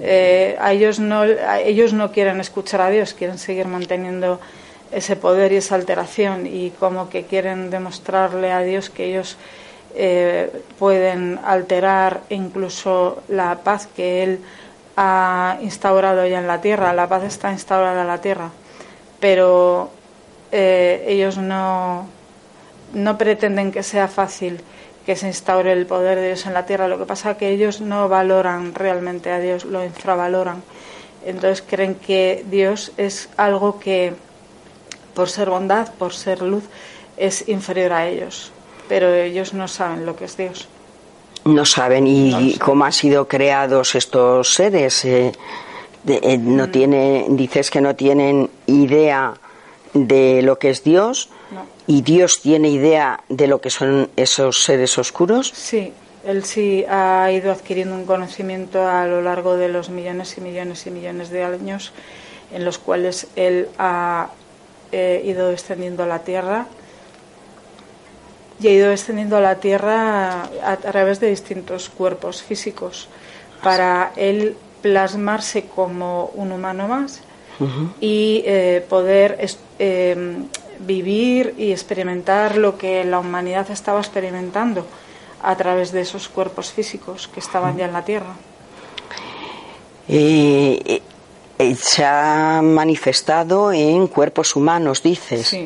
[0.00, 4.40] eh, a ellos no ellos no quieren escuchar a Dios, quieren seguir manteniendo
[4.90, 9.36] ese poder y esa alteración y como que quieren demostrarle a Dios que ellos
[9.94, 14.40] eh, pueden alterar incluso la paz que Él
[14.96, 16.92] ha instaurado ya en la tierra.
[16.92, 18.50] La paz está instaurada en la tierra,
[19.20, 19.90] pero
[20.50, 22.06] eh, ellos no,
[22.92, 24.60] no pretenden que sea fácil
[25.06, 26.88] que se instaure el poder de Dios en la tierra.
[26.88, 30.62] Lo que pasa es que ellos no valoran realmente a Dios, lo infravaloran.
[31.24, 34.14] Entonces creen que Dios es algo que
[35.14, 36.64] por ser bondad, por ser luz,
[37.16, 38.52] es inferior a ellos.
[38.88, 40.68] Pero ellos no saben lo que es Dios.
[41.44, 42.06] No saben.
[42.06, 45.04] ¿Y cómo han sido creados estos seres?
[45.04, 45.32] Eh,
[46.06, 46.70] eh, no mm.
[46.70, 49.34] tiene, dices que no tienen idea
[49.92, 51.28] de lo que es Dios.
[51.86, 55.52] ¿Y Dios tiene idea de lo que son esos seres oscuros?
[55.54, 55.92] Sí,
[56.24, 60.86] él sí ha ido adquiriendo un conocimiento a lo largo de los millones y millones
[60.86, 61.92] y millones de años
[62.52, 64.30] en los cuales él ha
[64.92, 66.66] he ido descendiendo a la tierra
[68.60, 73.08] y he ido descendiendo a la tierra a, través de distintos cuerpos físicos
[73.62, 77.22] para él plasmarse como un humano más
[78.00, 79.38] y eh, poder
[79.78, 80.44] eh,
[80.84, 84.86] vivir y experimentar lo que la humanidad estaba experimentando
[85.42, 88.34] a través de esos cuerpos físicos que estaban ya en la tierra.
[90.08, 91.02] Eh,
[91.58, 95.56] eh, se ha manifestado en cuerpos humanos, dices.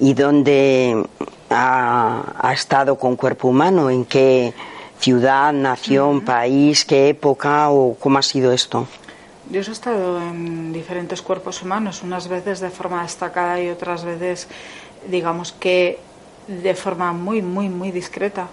[0.00, 1.04] ¿Y dónde
[1.50, 3.90] ha, estado con cuerpo humano?
[3.90, 4.52] ¿En qué
[4.98, 8.86] ciudad, nación, país, qué época o cómo ha sido esto?
[9.48, 14.48] Dios ha estado en diferentes cuerpos humanos, unas veces de forma destacada y otras veces,
[15.08, 15.98] digamos que
[16.46, 18.48] de forma muy, muy, muy discreta.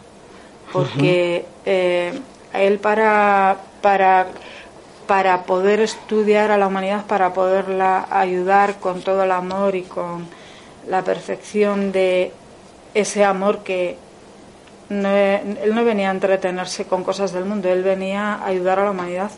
[0.72, 2.20] Porque eh,
[2.54, 4.28] él para, para
[5.10, 10.28] para poder estudiar a la humanidad, para poderla ayudar con todo el amor y con
[10.88, 12.32] la perfección de
[12.94, 13.98] ese amor que
[14.92, 18.92] él no venía a entretenerse con cosas del mundo, él venía a ayudar a la
[18.92, 19.32] humanidad.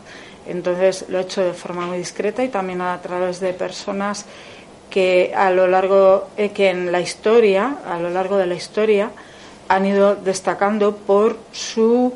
[0.46, 4.26] Entonces lo ha hecho de forma muy discreta y también a través de personas
[4.90, 9.10] que a lo largo eh, que en la historia, a lo largo de la historia,
[9.68, 12.12] han ido destacando por su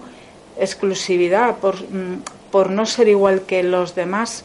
[0.58, 4.44] exclusividad, por, mm, por no ser igual que los demás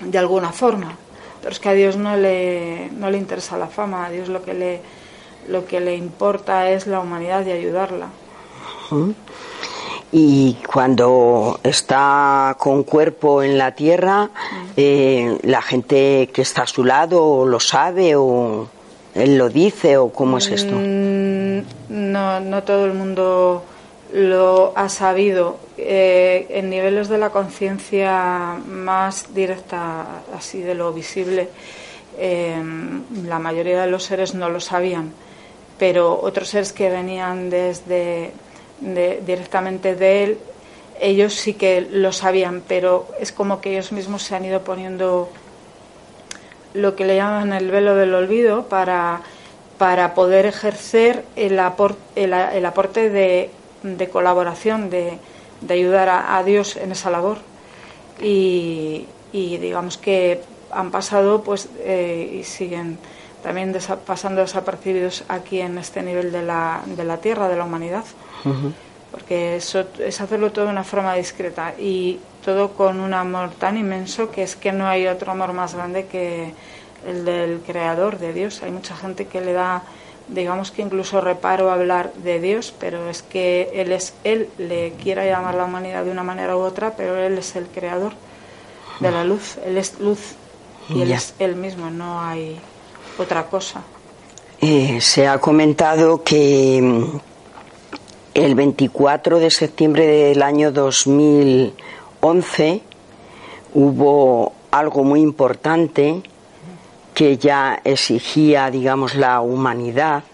[0.00, 0.96] de alguna forma.
[1.40, 4.42] Pero es que a Dios no le, no le interesa la fama, a Dios lo
[4.42, 4.80] que le,
[5.48, 8.08] lo que le importa es la humanidad y ayudarla.
[10.10, 14.30] Y cuando está con cuerpo en la tierra,
[14.76, 18.68] eh, la gente que está a su lado lo sabe o
[19.14, 20.74] él lo dice o cómo es esto.
[20.74, 21.60] Mm,
[22.12, 23.64] no, no todo el mundo
[24.12, 31.48] lo ha sabido eh, en niveles de la conciencia más directa, así de lo visible,
[32.18, 32.56] eh,
[33.24, 35.12] la mayoría de los seres no lo sabían,
[35.78, 38.32] pero otros seres que venían desde
[38.80, 40.38] directamente de él,
[41.00, 45.28] ellos sí que lo sabían, pero es como que ellos mismos se han ido poniendo
[46.74, 49.22] lo que le llaman el velo del olvido para,
[49.78, 51.60] para poder ejercer el,
[52.16, 53.50] el aporte de
[53.82, 55.18] de colaboración, de,
[55.60, 57.38] de ayudar a, Dios en esa labor.
[58.20, 62.98] Y, digamos que han pasado pues y siguen
[63.42, 63.74] también
[64.04, 68.04] pasando desapercibidos aquí en este nivel de la, de la tierra, de la humanidad.
[69.10, 73.78] Porque eso es hacerlo todo de una forma discreta y todo con un amor tan
[73.78, 76.52] inmenso que es que no hay otro amor más grande que
[77.06, 78.62] el del Creador, de Dios.
[78.62, 79.82] Hay mucha gente que le da
[80.28, 85.24] digamos que incluso reparo hablar de Dios, pero es que Él es Él, le quiera
[85.24, 88.12] llamar la humanidad de una manera u otra, pero Él es el creador
[89.00, 90.34] de la luz, Él es luz
[90.88, 92.58] y Él es Él mismo, no hay
[93.18, 93.82] otra cosa.
[94.60, 97.20] eh, se ha comentado que
[98.34, 102.82] el 24 de septiembre del año 2011
[103.74, 106.22] hubo algo muy importante
[107.14, 110.24] que ya exigía, digamos, la humanidad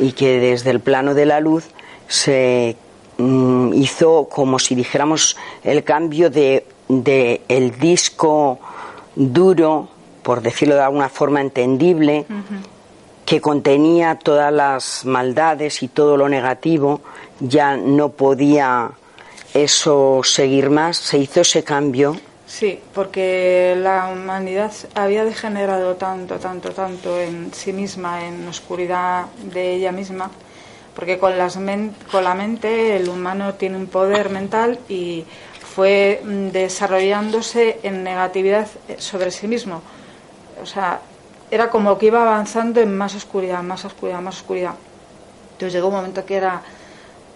[0.00, 1.64] y que desde el plano de la luz
[2.08, 2.76] se
[3.18, 8.58] mm, hizo como si dijéramos el cambio de, de, el disco
[9.14, 9.88] duro,
[10.22, 12.26] por decirlo de alguna forma entendible,
[13.26, 17.00] que contenía todas las maldades y todo lo negativo,
[17.40, 18.92] ya no podía
[19.52, 22.16] eso seguir más, se hizo ese cambio.
[22.46, 29.74] Sí, porque la humanidad había degenerado tanto, tanto, tanto en sí misma, en oscuridad de
[29.74, 30.30] ella misma,
[30.94, 31.58] porque con, las
[32.10, 35.24] con la mente el humano tiene un poder mental y
[35.74, 38.68] fue mm, desarrollándose en negatividad
[38.98, 39.82] sobre sí mismo.
[40.62, 41.00] O sea,
[41.50, 44.74] era como que iba avanzando en más oscuridad, más oscuridad, más oscuridad.
[45.52, 46.62] Entonces llegó un momento que era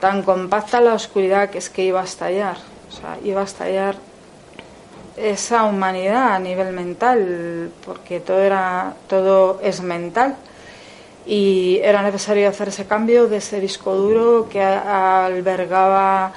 [0.00, 2.56] tan compacta la oscuridad que es que iba a estallar.
[2.88, 3.96] O sea, iba a estallar
[5.16, 10.36] esa humanidad a nivel mental, porque todo era, todo es mental.
[11.26, 16.32] Y era necesario hacer ese cambio de ese disco duro que albergaba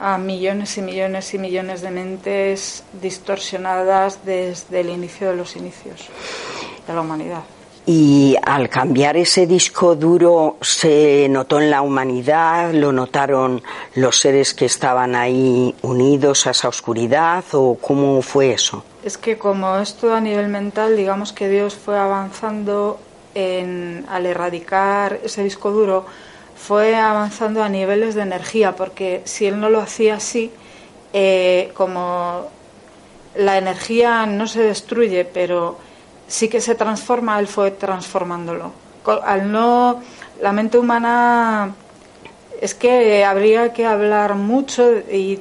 [0.00, 6.08] a millones y millones y millones de mentes distorsionadas desde el inicio de los inicios
[6.88, 7.42] de la humanidad.
[7.86, 13.62] Y al cambiar ese disco duro se notó en la humanidad, lo notaron
[13.94, 18.84] los seres que estaban ahí unidos a esa oscuridad o cómo fue eso?
[19.02, 23.00] Es que como esto a nivel mental, digamos que Dios fue avanzando
[23.34, 26.04] en, al erradicar ese disco duro,
[26.56, 30.50] fue avanzando a niveles de energía, porque si él no lo hacía así,
[31.14, 32.48] eh, como
[33.34, 35.87] la energía no se destruye, pero
[36.28, 38.70] sí que se transforma, él fue transformándolo.
[39.24, 40.00] Al no,
[40.40, 41.74] la mente humana
[42.60, 45.40] es que habría que hablar mucho y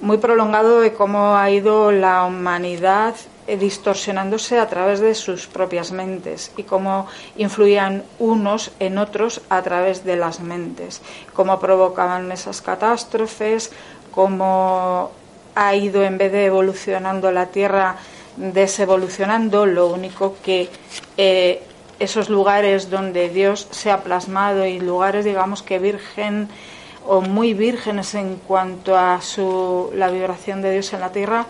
[0.00, 3.14] muy prolongado de cómo ha ido la humanidad
[3.46, 7.06] distorsionándose a través de sus propias mentes y cómo
[7.36, 11.02] influían unos en otros a través de las mentes,
[11.34, 13.70] cómo provocaban esas catástrofes,
[14.10, 15.10] cómo
[15.54, 17.96] ha ido en vez de evolucionando la Tierra
[18.36, 20.68] desevolucionando, lo único que
[21.16, 21.62] eh,
[21.98, 26.48] esos lugares donde Dios se ha plasmado y lugares, digamos que virgen
[27.06, 31.46] o muy vírgenes en cuanto a su, la vibración de Dios en la tierra,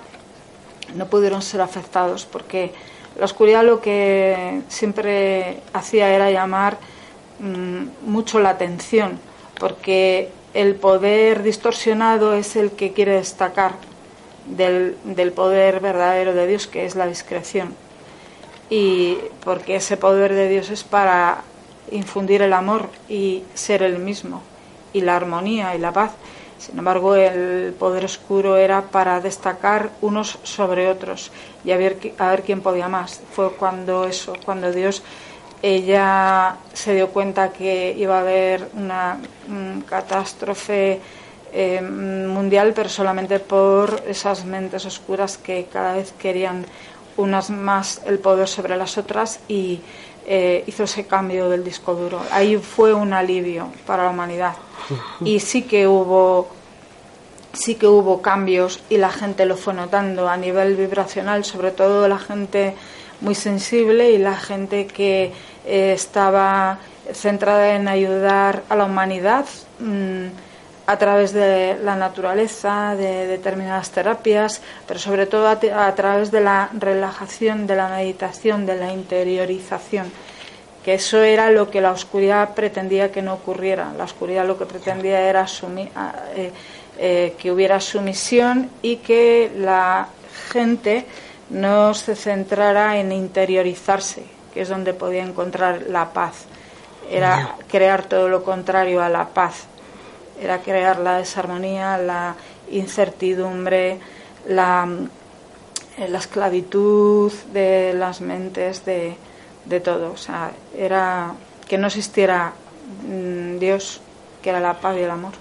[0.95, 2.73] no pudieron ser afectados porque
[3.19, 6.79] la oscuridad lo que siempre hacía era llamar
[7.39, 9.19] mm, mucho la atención,
[9.59, 13.73] porque el poder distorsionado es el que quiere destacar
[14.47, 17.75] del, del poder verdadero de Dios, que es la discreción.
[18.71, 21.43] Y porque ese poder de Dios es para
[21.91, 24.43] infundir el amor y ser el mismo,
[24.93, 26.13] y la armonía y la paz.
[26.59, 31.31] Sin embargo, el poder oscuro era para destacar unos sobre otros
[31.65, 33.21] y a ver, a ver quién podía más.
[33.33, 35.03] Fue cuando eso, cuando Dios
[35.67, 39.19] ella se dio cuenta que iba a haber una
[39.89, 41.01] catástrofe
[41.57, 46.67] eh, mundial, pero solamente por esas mentes oscuras que cada vez querían
[47.17, 49.81] unas más el poder sobre las otras y
[50.27, 52.21] eh, hizo ese cambio del disco duro.
[52.33, 54.55] Ahí fue un alivio para la humanidad
[55.25, 56.49] y sí que hubo
[57.53, 62.09] sí que hubo cambios y la gente lo fue notando a nivel vibracional, sobre todo
[62.09, 62.75] la gente
[63.21, 65.33] muy sensible y la gente que
[65.65, 66.81] eh, estaba
[67.13, 69.47] centrada en ayudar a la humanidad.
[69.79, 70.31] Mm,
[70.87, 76.69] a través de la naturaleza, de determinadas terapias, pero sobre todo a, través de la
[76.75, 80.13] relajación, de la meditación, de la interiorización,
[80.85, 83.93] que eso era lo que la oscuridad pretendía que no ocurriera.
[83.97, 85.47] La oscuridad lo que pretendía era
[86.37, 86.53] eh,
[86.99, 90.09] eh, que hubiera sumisión y que la
[90.53, 91.07] gente
[91.49, 96.45] no se centrara en interiorizarse, que es donde podía encontrar la paz.
[97.11, 99.67] Era crear todo lo contrario a la paz
[100.41, 102.35] era crear la desarmonía, la
[102.71, 103.99] incertidumbre,
[104.49, 104.89] la,
[105.99, 109.17] eh, la esclavitud de las mentes, de,
[109.65, 110.13] de todo.
[110.13, 111.35] O sea, era
[111.69, 112.53] que no existiera
[113.09, 114.01] mm, Dios,
[114.43, 115.33] que era la paz y el amor.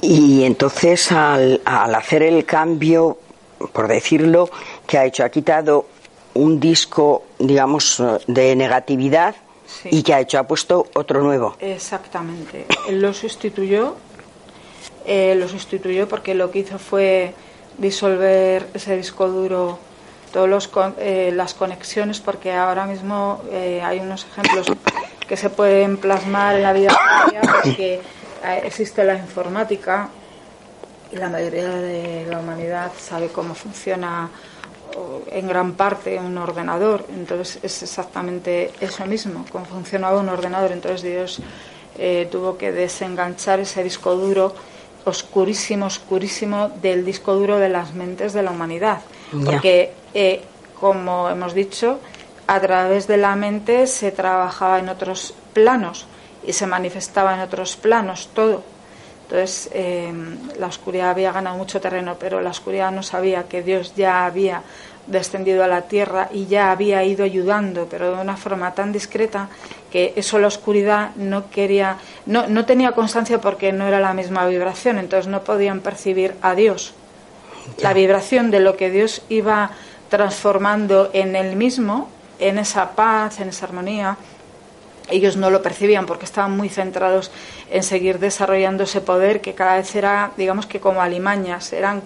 [0.00, 3.18] Y entonces al, al hacer el cambio,
[3.72, 4.50] por decirlo,
[4.86, 5.86] que ha hecho, ha quitado
[6.34, 9.34] un disco, digamos, de negatividad
[9.84, 11.56] y que ha hecho, ha puesto otro nuevo.
[11.60, 12.66] Exactamente.
[12.88, 13.96] Él lo sustituyó,
[15.06, 17.34] eh, lo sustituyó porque lo que hizo fue
[17.78, 19.78] disolver ese disco duro
[20.32, 20.68] todas
[20.98, 24.66] eh, las conexiones, porque ahora mismo eh, hay unos ejemplos
[25.28, 26.96] que se pueden plasmar en la vida
[27.30, 28.00] diaria, porque
[28.44, 30.08] eh, existe la informática
[31.12, 34.30] y la mayoría de la humanidad sabe cómo funciona
[35.30, 41.02] en gran parte un ordenador, entonces es exactamente eso mismo, cómo funcionaba un ordenador, entonces
[41.02, 41.40] Dios
[42.30, 44.54] tuvo que desenganchar ese disco duro
[45.04, 49.00] oscurísimo, oscurísimo del disco duro de las mentes de la humanidad.
[49.44, 50.42] Porque, eh,
[50.78, 51.98] como hemos dicho,
[52.46, 56.06] a través de la mente se trabajaba en otros planos
[56.46, 58.62] y se manifestaba en otros planos todo.
[59.32, 60.12] Entonces, eh,
[60.58, 64.60] la oscuridad había ganado mucho terreno, pero la oscuridad no sabía que Dios ya había
[65.06, 69.48] descendido a la tierra y ya había ido ayudando, pero de una forma tan discreta
[69.90, 74.46] que eso la oscuridad no quería, no, no tenía constancia porque no era la misma
[74.46, 76.92] vibración, entonces no podían percibir a Dios.
[77.78, 79.70] La vibración de lo que Dios iba
[80.10, 84.18] transformando en el mismo, en esa paz, en esa armonía,
[85.12, 87.30] ellos no lo percibían porque estaban muy centrados
[87.70, 92.02] en seguir desarrollando ese poder que cada vez era, digamos que como alimañas, eran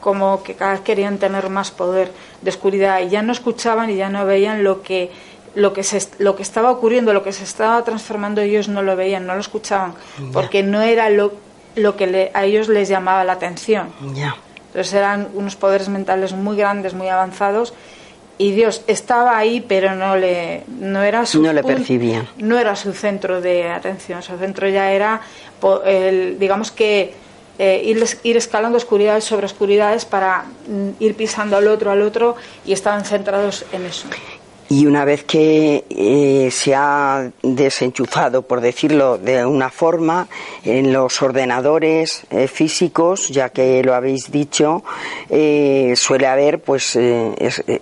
[0.00, 3.96] como que cada vez querían tener más poder de oscuridad y ya no escuchaban y
[3.96, 5.10] ya no veían lo que
[5.54, 8.94] lo que se, lo que estaba ocurriendo, lo que se estaba transformando ellos no lo
[8.94, 9.94] veían, no lo escuchaban,
[10.32, 11.32] porque no era lo,
[11.74, 13.88] lo que a ellos les llamaba la atención.
[14.68, 17.74] Entonces eran unos poderes mentales muy grandes, muy avanzados
[18.40, 22.26] y Dios estaba ahí, pero no le no era su no le percibía.
[22.38, 25.20] No era su centro de atención, su centro ya era
[25.84, 27.12] el, digamos que
[27.58, 32.34] eh, ir, ir, escalando oscuridades sobre oscuridades para mm, ir pisando al otro, al otro,
[32.64, 34.08] y estaban centrados en eso.
[34.70, 40.28] Y una vez que eh, se ha desenchufado, por decirlo de una forma,
[40.64, 44.82] en los ordenadores eh, físicos, ya que lo habéis dicho,
[45.28, 46.98] suele haber pues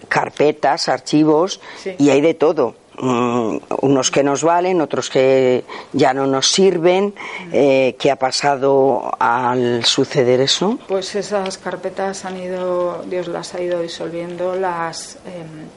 [0.08, 1.60] carpetas, archivos
[1.98, 7.14] y hay de todo Mm, unos que nos valen, otros que ya no nos sirven.
[7.52, 10.78] Eh, ¿Qué ha pasado al suceder eso?
[10.88, 15.68] Pues esas carpetas han ido, Dios las ha ido disolviendo, las em,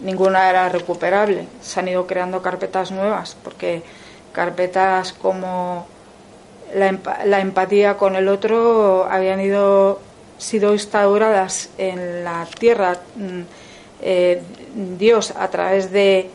[0.00, 1.46] ninguna era recuperable.
[1.60, 3.82] Se han ido creando carpetas nuevas, porque
[4.32, 5.86] carpetas como
[6.74, 10.00] la, empatía con el otro habían ido
[10.38, 12.98] sido instauradas en la tierra.
[13.16, 13.42] Mm,
[14.00, 14.42] eh,
[14.98, 16.30] Dios a través de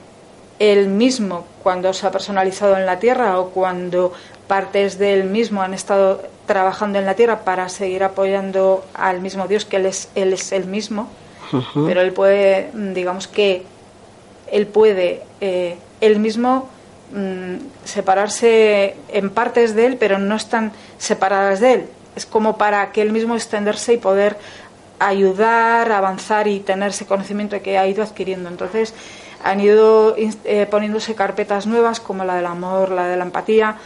[0.59, 4.13] él mismo cuando se ha personalizado en la Tierra o cuando
[4.47, 9.47] partes de él mismo han estado trabajando en la Tierra para seguir apoyando al mismo
[9.47, 11.07] Dios, que Él es, él es el mismo,
[11.73, 13.63] pero Él puede, digamos que
[14.51, 16.69] Él puede, eh, Él mismo
[17.13, 21.85] mm, separarse en partes de Él, pero no están separadas de Él.
[22.15, 24.37] Es como para que Él mismo extenderse y poder
[24.99, 28.49] ayudar, avanzar y tener ese conocimiento que ha ido adquiriendo.
[28.49, 28.93] Entonces,
[29.43, 33.77] han ido eh, poniéndose carpetas nuevas como la del amor, la de la empatía,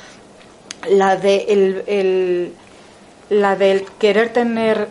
[0.89, 2.53] la de el,
[3.29, 4.87] la del querer tener,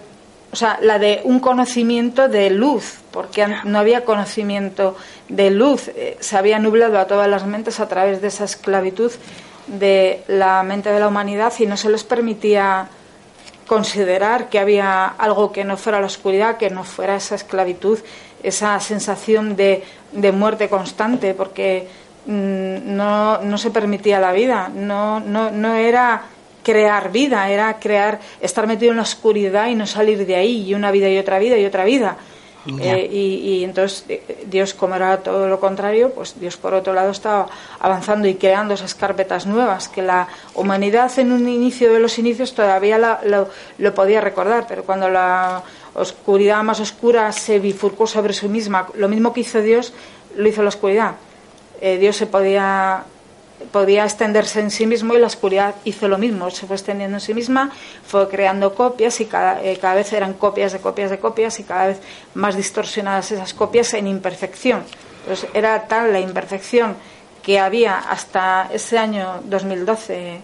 [0.56, 4.96] o sea, la de un conocimiento de luz, porque no había conocimiento
[5.28, 9.12] de luz, eh, se había nublado a todas las mentes a través de esa esclavitud
[9.66, 12.88] de la mente de la humanidad y no se les permitía
[13.66, 17.98] considerar que había algo que no fuera la oscuridad, que no fuera esa esclavitud,
[18.42, 21.86] esa sensación de, de muerte constante, porque
[22.24, 26.22] mm, no, no, se permitía la vida, no, no, no era
[26.66, 30.74] crear vida, era crear, estar metido en la oscuridad y no salir de ahí, y
[30.74, 32.16] una vida y otra vida y otra vida.
[32.80, 37.12] Eh, y, entonces eh, Dios, como era todo lo contrario, pues Dios por otro lado
[37.12, 37.46] estaba
[37.78, 42.52] avanzando y creando esas carpetas nuevas que la humanidad en un inicio de los inicios
[42.52, 43.48] todavía lo,
[43.78, 45.62] lo, podía recordar, pero cuando la
[45.94, 49.92] oscuridad más oscura se bifurcó sobre sí misma, lo mismo que hizo Dios,
[50.34, 51.12] lo hizo la oscuridad.
[51.80, 53.04] Eh, Dios se podía
[53.72, 57.20] podía extenderse en sí mismo y la oscuridad hizo lo mismo, se fue extendiendo en
[57.20, 57.70] sí misma,
[58.06, 61.64] fue creando copias y cada, eh, cada, vez eran copias de copias de copias y
[61.64, 62.00] cada vez
[62.34, 64.82] más distorsionadas esas copias en imperfección.
[65.20, 66.96] Entonces era tal la imperfección
[67.42, 70.40] que había hasta ese año 2012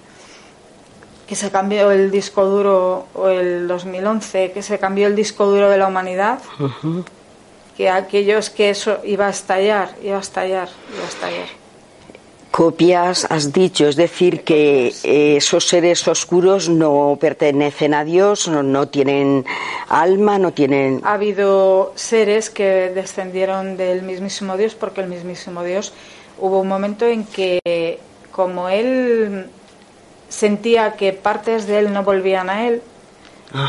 [1.27, 5.69] que se cambió el disco duro o el 2011 que se cambió el disco duro
[5.71, 6.41] de la humanidad
[7.77, 11.62] que aquellos que eso iba a estallar iba a estallar iba a estallar
[12.53, 18.89] copias, has dicho, es decir, que eh, esos seres oscuros no pertenecen a Dios, no,
[18.89, 19.45] tienen
[19.89, 21.01] alma, no tienen...
[21.03, 25.95] Ha habido seres que descendieron del mismísimo Dios porque el mismísimo Dios
[26.39, 27.99] hubo un momento en que,
[28.31, 29.47] como él
[30.29, 32.83] sentía que partes de él no volvían a él,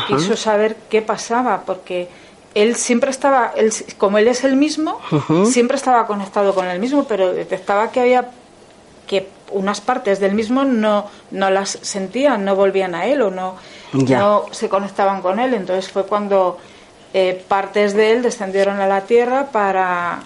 [0.08, 2.08] quiso saber qué pasaba, porque
[2.54, 5.00] él siempre estaba, él, como él es el mismo,
[5.46, 8.30] siempre estaba conectado con el mismo, pero detectaba que había
[9.06, 13.56] que unas partes del mismo no, no las sentían, no volvían a él o no,
[13.92, 15.54] no se conectaban con él.
[15.54, 16.58] Entonces fue cuando
[17.12, 20.22] eh, partes de él descendieron a la tierra para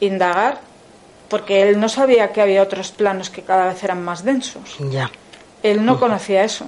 [0.00, 0.60] indagar,
[1.28, 4.76] porque él no sabía que había otros planos que cada vez eran más densos.
[4.90, 5.10] Ya.
[5.62, 6.66] Él no conocía eso.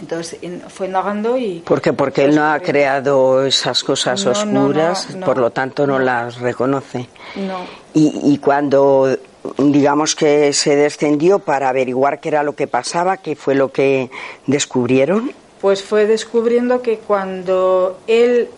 [0.00, 0.38] Entonces
[0.68, 1.62] fue indagando y...
[1.64, 7.08] Porque porque él no ha creado esas cosas oscuras, por lo tanto no, las reconoce.
[7.36, 7.64] No.
[7.94, 9.16] Y, y cuando
[9.58, 14.10] digamos que se descendió para averiguar qué era lo que pasaba, qué fue lo que
[14.46, 15.32] descubrieron.
[15.60, 18.48] Pues fue descubriendo que cuando él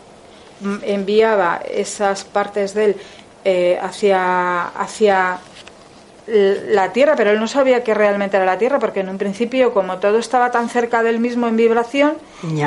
[0.82, 2.96] enviaba esas partes de él
[3.44, 5.38] eh, hacia, hacia
[6.26, 9.72] la Tierra, pero él no sabía que realmente era la Tierra, porque en un principio,
[9.72, 12.14] como todo estaba tan cerca del mismo en vibración,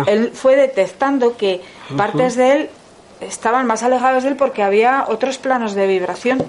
[0.07, 1.61] él fue detectando que
[1.95, 2.69] partes de él
[3.19, 6.43] estaban más alejadas de él porque había otros planos de vibración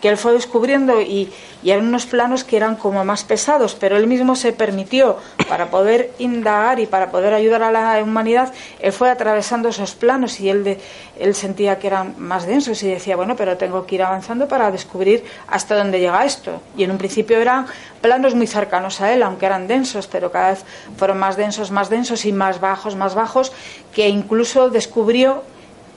[0.00, 1.32] que él fue descubriendo y,
[1.64, 5.16] eran unos planos que eran como más pesados, pero él mismo se permitió
[5.48, 10.38] para poder indagar y para poder ayudar a la humanidad, él fue atravesando esos planos
[10.38, 10.78] y él, de,
[11.18, 14.70] él sentía que eran más densos y decía, bueno, pero tengo que ir avanzando para
[14.70, 16.62] descubrir hasta dónde llega esto.
[16.76, 17.66] Y en un principio eran
[18.00, 20.64] planos muy cercanos a él, aunque eran densos, pero cada vez
[20.96, 23.52] fueron más densos, más densos y más bajos, más bajos,
[23.92, 25.42] que incluso descubrió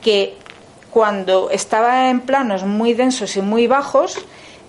[0.02, 0.41] que
[0.92, 4.18] cuando estaba en planos muy densos y muy bajos,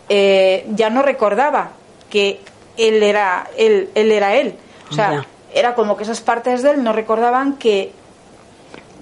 [0.09, 1.73] eh, ya no recordaba
[2.11, 2.41] que
[2.77, 4.55] él era él, él era él.
[4.91, 7.93] O sea, era como que esas partes de él no recordaban que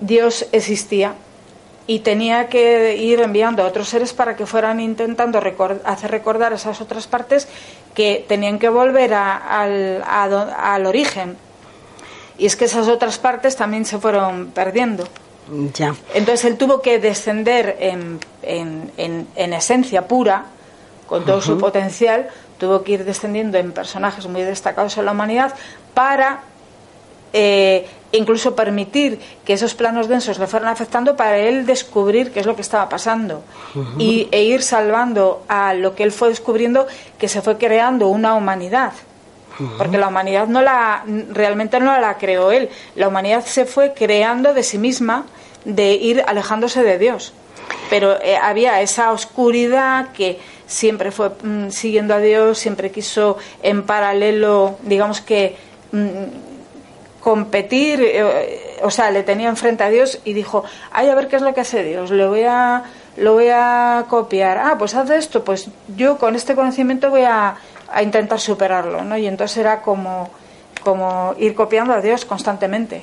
[0.01, 1.14] Dios existía
[1.87, 5.41] y tenía que ir enviando a otros seres para que fueran intentando
[5.85, 7.49] hacer recordar esas otras partes
[7.95, 11.37] que tenían que volver al, al origen.
[12.39, 15.09] Y es que esas otras partes también se fueron perdiendo.
[16.14, 20.46] Entonces él tuvo que descender en, en, esencia pura,
[21.07, 22.28] con todo su potencial,
[22.59, 25.55] tuvo que ir descendiendo en personajes muy destacados en la humanidad
[25.92, 26.42] para
[27.32, 32.46] eh, incluso permitir que esos planos densos le fueran afectando para él descubrir qué es
[32.46, 33.42] lo que estaba pasando.
[33.98, 36.86] Y, e ir salvando a lo que él fue descubriendo
[37.18, 38.92] que se fue creando una humanidad.
[39.76, 42.70] Porque la humanidad no la realmente no la creó él.
[42.96, 45.26] La humanidad se fue creando de sí misma
[45.65, 47.33] de ir alejándose de Dios.
[47.89, 53.83] Pero eh, había esa oscuridad que siempre fue mm, siguiendo a Dios, siempre quiso en
[53.83, 55.57] paralelo, digamos que
[55.93, 61.29] mm, competir, eh, o sea, le tenía enfrente a Dios y dijo, ay, a ver
[61.29, 62.85] qué es lo que hace Dios, lo voy a,
[63.17, 64.59] lo voy a copiar.
[64.59, 67.57] Ah, pues haz esto, pues yo con este conocimiento voy a,
[67.93, 69.19] a intentar superarlo, ¿no?
[69.19, 70.31] Y entonces era como,
[70.83, 73.03] como ir copiando a Dios constantemente.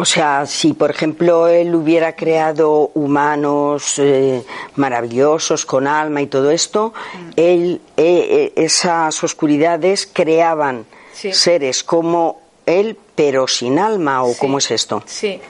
[0.00, 4.44] O sea, si por ejemplo él hubiera creado humanos eh,
[4.76, 7.30] maravillosos con alma y todo esto, mm.
[7.34, 14.70] él, eh, eh, esas oscuridades creaban seres como él, pero sin alma, o cómo es
[14.70, 15.02] esto?
[15.04, 15.40] Sí.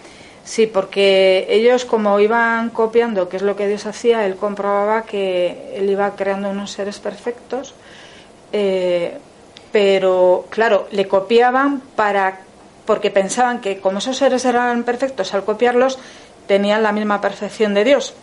[0.45, 5.75] Sí, porque ellos como iban copiando qué es lo que Dios hacía, él comprobaba que
[5.75, 7.75] él iba creando unos seres perfectos,
[9.71, 12.48] pero claro, le copiaban para
[12.89, 15.99] porque pensaban que como esos seres eran perfectos, al copiarlos
[16.47, 18.15] tenían la misma perfección de Dios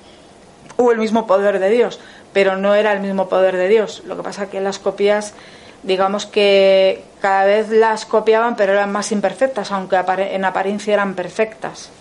[0.75, 1.99] o el mismo poder de Dios,
[2.33, 4.01] pero no era el mismo poder de Dios.
[4.07, 5.35] Lo que pasa que las copias,
[5.83, 11.91] digamos que cada vez las copiaban, pero eran más imperfectas, aunque en apariencia eran perfectas.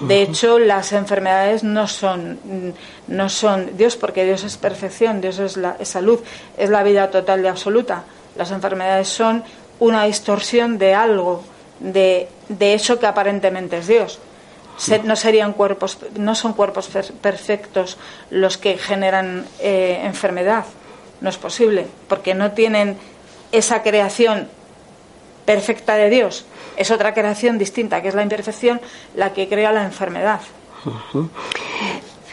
[0.00, 2.74] De hecho, las enfermedades no son,
[3.06, 6.18] no son Dios, porque Dios es perfección, Dios es, la, es salud,
[6.58, 8.02] es la vida total y absoluta.
[8.34, 9.44] Las enfermedades son
[9.78, 11.44] una distorsión de algo,
[11.80, 12.28] de,
[12.60, 14.18] eso que aparentemente es Dios.
[15.04, 16.88] no serían cuerpos, no son cuerpos
[17.20, 17.98] perfectos
[18.30, 20.64] los que generan eh, enfermedad.
[21.20, 22.96] No es posible, porque no tienen
[23.52, 24.48] esa creación
[25.44, 26.44] perfecta de Dios.
[26.76, 28.80] Es otra creación distinta, que es la imperfección,
[29.14, 30.40] la que crea la enfermedad.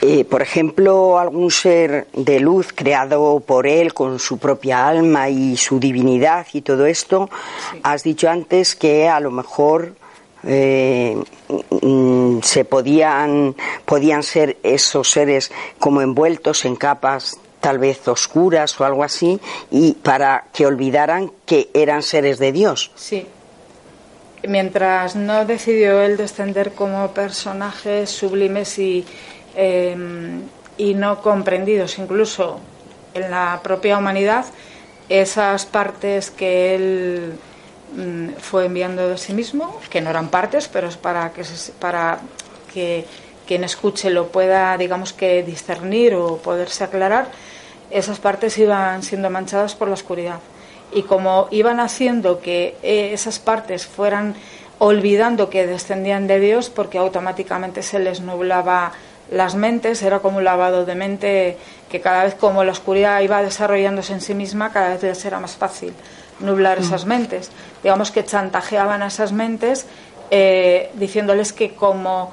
[0.09, 5.57] Eh, por ejemplo, algún ser de luz creado por él con su propia alma y
[5.57, 7.29] su divinidad y todo esto,
[7.83, 9.95] has dicho antes que a lo mejor
[10.45, 11.21] eh,
[11.81, 13.53] mm, se podían,
[13.83, 19.41] podían ser esos seres como envueltos en capas tal vez oscuras o algo así,
[19.71, 22.91] y para que olvidaran que eran seres de Dios.
[22.95, 23.27] Sí.
[24.47, 29.03] Mientras no decidió él descender como personajes sublimes y,
[29.59, 30.43] Em,
[30.77, 32.59] y no comprendidos incluso
[33.15, 34.45] en la propia humanidad
[35.09, 37.33] esas partes que él
[37.95, 41.41] mm, fue enviando de sí mismo, que no eran partes, pero es para que,
[41.79, 42.19] para
[42.71, 43.05] que
[43.47, 47.31] quien escuche lo pueda, digamos que, discernir o poderse aclarar,
[47.89, 50.39] esas partes iban siendo manchadas por la oscuridad.
[50.91, 54.35] Y como iban haciendo que eh, esas partes fueran
[54.77, 58.91] olvidando que descendían de Dios, porque automáticamente se les nublaba
[59.31, 61.57] las mentes, era como un lavado de mente
[61.89, 65.39] que cada vez como la oscuridad iba desarrollándose en sí misma, cada vez les era
[65.39, 65.93] más fácil
[66.39, 67.09] nublar esas mm.
[67.09, 67.51] mentes.
[67.83, 69.85] Digamos que chantajeaban a esas mentes
[70.29, 72.31] eh, diciéndoles que como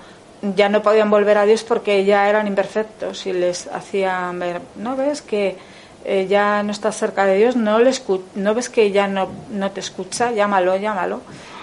[0.55, 4.95] ya no podían volver a Dios porque ya eran imperfectos y les hacían ver, ¿no
[4.97, 5.57] ves que
[6.05, 7.57] eh, ya no estás cerca de Dios?
[7.57, 7.93] ¿No, le
[8.35, 10.33] ¿No ves que ya no, no te escucha?
[10.33, 11.21] Llámalo, llámalo.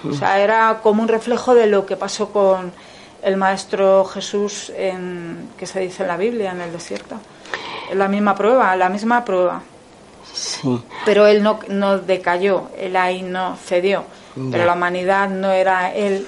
[0.09, 2.71] O sea, era como un reflejo de lo que pasó con
[3.23, 7.17] el Maestro Jesús en, que se dice en la Biblia, en el desierto.
[7.93, 9.61] La misma prueba, la misma prueba.
[10.33, 10.81] Sí.
[11.05, 14.05] Pero él no, no decayó, él ahí no cedió.
[14.49, 16.25] Pero la humanidad no era él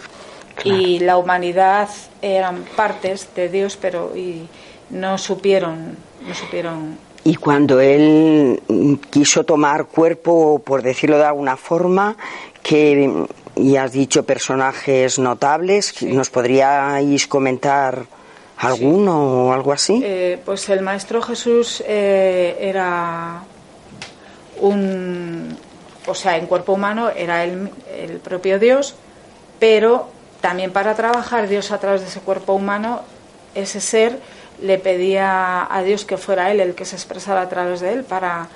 [0.63, 1.89] y la humanidad
[2.21, 4.47] eran partes de Dios, pero y
[4.89, 5.95] no supieron,
[6.27, 6.97] no supieron.
[7.23, 8.61] Y cuando él
[9.09, 12.17] quiso tomar cuerpo, por decirlo de alguna forma,
[12.61, 13.25] que
[13.55, 18.05] y has dicho personajes notables, ¿nos podríais comentar
[18.57, 20.01] alguno o algo así?
[20.03, 23.43] Eh, pues el Maestro Jesús eh, era
[24.61, 25.57] un,
[26.07, 28.95] o sea, en cuerpo humano era el, el propio Dios,
[29.59, 30.09] pero
[30.41, 33.01] también para trabajar Dios a través de ese cuerpo humano,
[33.55, 34.19] ese ser
[34.61, 38.03] le pedía a Dios que fuera Él el que se expresara a través de Él
[38.03, 38.47] para,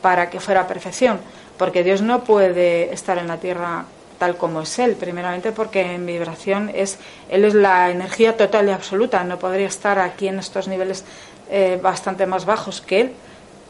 [0.00, 1.18] para que fuera perfección,
[1.58, 3.84] porque Dios no puede estar en la tierra
[4.18, 6.98] tal como es Él, primeramente porque en vibración es
[7.28, 11.04] Él es la energía total y absoluta, no podría estar aquí en estos niveles
[11.50, 13.12] eh, bastante más bajos que Él.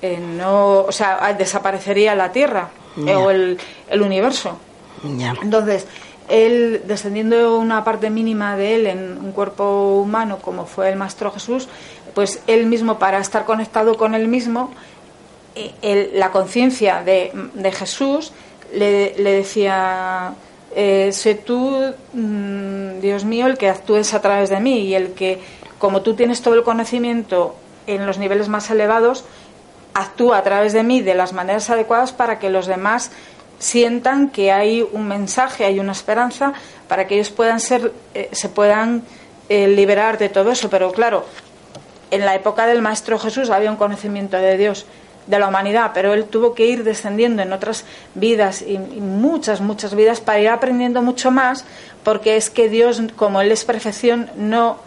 [0.00, 2.70] Eh, no, o sea, desaparecería la Tierra
[3.04, 3.58] eh, o el,
[3.90, 4.58] el universo.
[5.42, 5.86] Entonces,
[6.28, 11.30] él, descendiendo una parte mínima de él en un cuerpo humano, como fue el Maestro
[11.32, 11.68] Jesús,
[12.14, 14.70] pues él mismo, para estar conectado con él mismo,
[15.82, 18.32] la conciencia de, de, Jesús
[18.72, 20.34] le, le decía,
[20.74, 25.12] eh, sé tú, mm, Dios mío, el que actúes a través de mí y el
[25.12, 25.40] que,
[25.78, 27.56] como tú tienes todo el conocimiento
[27.86, 29.24] en los niveles más elevados,
[29.94, 33.10] actúa a través de mí de las maneras adecuadas para que los demás
[33.58, 36.52] sientan que hay un mensaje, hay una esperanza
[36.86, 39.02] para que ellos puedan ser, eh, se puedan
[39.48, 40.70] eh, liberar de todo eso.
[40.70, 41.24] Pero claro,
[42.10, 44.86] en la época del Maestro Jesús había un conocimiento de Dios,
[45.28, 49.60] de la humanidad, pero él tuvo que ir descendiendo en otras vidas y, y muchas,
[49.60, 51.64] muchas vidas para ir aprendiendo mucho más,
[52.02, 54.86] porque es que Dios, como Él es perfección, no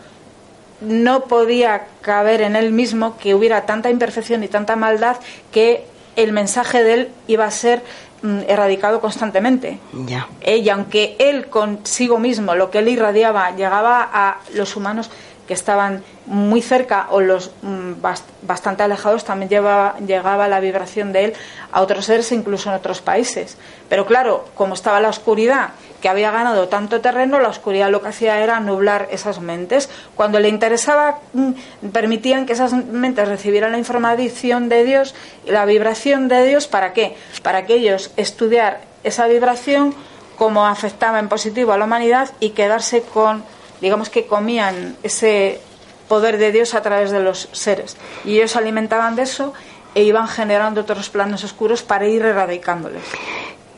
[0.81, 5.17] no podía caber en él mismo que hubiera tanta imperfección y tanta maldad
[5.51, 5.85] que
[6.15, 7.83] el mensaje de él iba a ser
[8.23, 9.79] Mm, erradicado constantemente.
[10.05, 10.27] Ya.
[10.45, 15.09] y aunque él consigo mismo, lo que él irradiaba, llegaba a los humanos
[15.51, 17.95] que estaban muy cerca o los mm,
[18.43, 21.33] bastante alejados, también llevaba, llegaba la vibración de él
[21.73, 23.57] a otros seres, incluso en otros países.
[23.89, 25.71] Pero claro, como estaba la oscuridad,
[26.01, 29.89] que había ganado tanto terreno, la oscuridad lo que hacía era nublar esas mentes.
[30.15, 35.13] Cuando le interesaba, mm, permitían que esas mentes recibieran la información de Dios
[35.45, 36.67] y la vibración de Dios.
[36.67, 37.17] ¿Para qué?
[37.43, 39.93] Para que ellos estudiar esa vibración,
[40.37, 43.43] cómo afectaba en positivo a la humanidad y quedarse con,
[43.81, 45.59] digamos que comían ese
[46.07, 47.97] poder de Dios a través de los seres.
[48.25, 49.53] Y ellos alimentaban de eso
[49.95, 53.03] e iban generando otros planos oscuros para ir erradicándoles.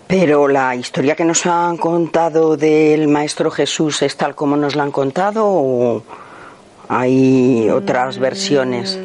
[0.07, 4.83] Pero la historia que nos han contado del Maestro Jesús es tal como nos la
[4.83, 6.03] han contado o
[6.87, 8.99] hay otras versiones.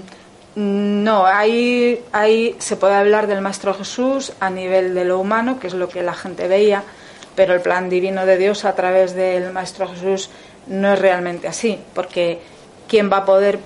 [0.54, 5.60] Mm, no, ahí, ahí se puede hablar del Maestro Jesús a nivel de lo humano,
[5.60, 6.82] que es lo que la gente veía,
[7.34, 10.30] pero el plan divino de Dios a través del Maestro Jesús
[10.68, 12.40] no es realmente así, porque
[12.88, 13.58] ¿quién va a poder,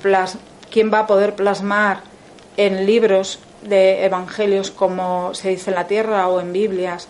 [0.70, 2.00] quién va a poder plasmar
[2.57, 7.09] en libros de evangelios como se dice en la tierra o en Biblias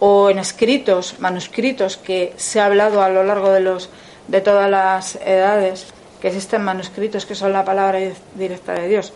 [0.00, 3.88] o en escritos, manuscritos que se ha hablado a lo largo de los
[4.28, 5.86] de todas las edades,
[6.20, 8.00] que existen manuscritos que son la palabra
[8.34, 9.12] directa de Dios.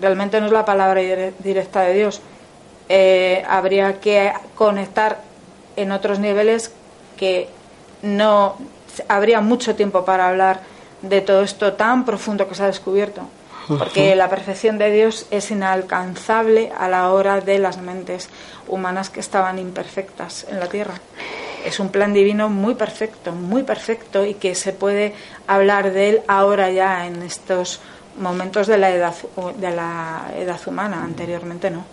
[0.00, 1.00] Realmente no es la palabra
[1.38, 2.20] directa de Dios.
[2.88, 5.20] Eh, habría que conectar
[5.76, 6.72] en otros niveles
[7.16, 7.48] que
[8.02, 8.56] no
[9.08, 10.60] habría mucho tiempo para hablar
[11.02, 13.22] de todo esto tan profundo que se ha descubierto
[13.76, 18.28] porque la perfección de Dios es inalcanzable a la hora de las mentes
[18.66, 20.94] humanas que estaban imperfectas en la tierra.
[21.66, 25.12] Es un plan divino muy perfecto, muy perfecto y que se puede
[25.46, 27.80] hablar de él ahora ya en estos
[28.18, 29.14] momentos de la edad,
[29.56, 31.84] de la edad humana, anteriormente no.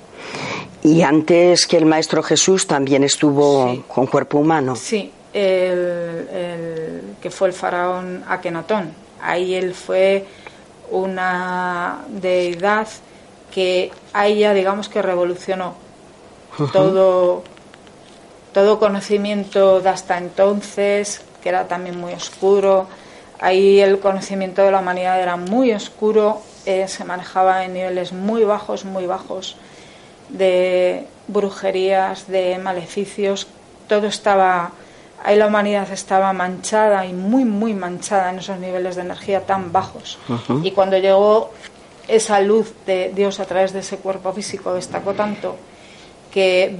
[0.81, 4.75] Y antes que el Maestro Jesús también estuvo con cuerpo humano.
[4.75, 10.25] Sí, el, que fue el faraón Akenatón ahí él fue
[10.91, 12.87] una deidad
[13.51, 15.73] que a ella, digamos que revolucionó.
[16.71, 17.43] Todo,
[18.53, 22.87] todo conocimiento de hasta entonces, que era también muy oscuro.
[23.39, 28.45] Ahí el conocimiento de la humanidad era muy oscuro, eh, se manejaba en niveles muy
[28.45, 29.57] bajos, muy bajos
[30.29, 33.47] de brujerías, de maleficios,
[33.87, 34.71] todo estaba,
[35.25, 39.71] ahí la humanidad estaba manchada y muy, muy manchada en esos niveles de energía tan
[39.71, 40.19] bajos.
[40.63, 41.51] Y cuando llegó
[42.07, 45.55] esa luz de Dios a través de ese cuerpo físico, destacó tanto
[46.31, 46.75] que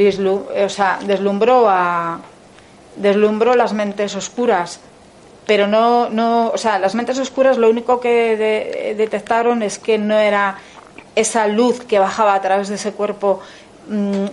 [0.64, 2.20] o sea, deslumbró, a,
[2.98, 4.80] deslumbró las mentes oscuras
[5.46, 10.18] pero no, no, o sea, las mentes oscuras lo único que detectaron es que no
[10.18, 10.58] era
[11.16, 13.40] esa luz que bajaba a través de ese cuerpo
[13.88, 14.26] mm,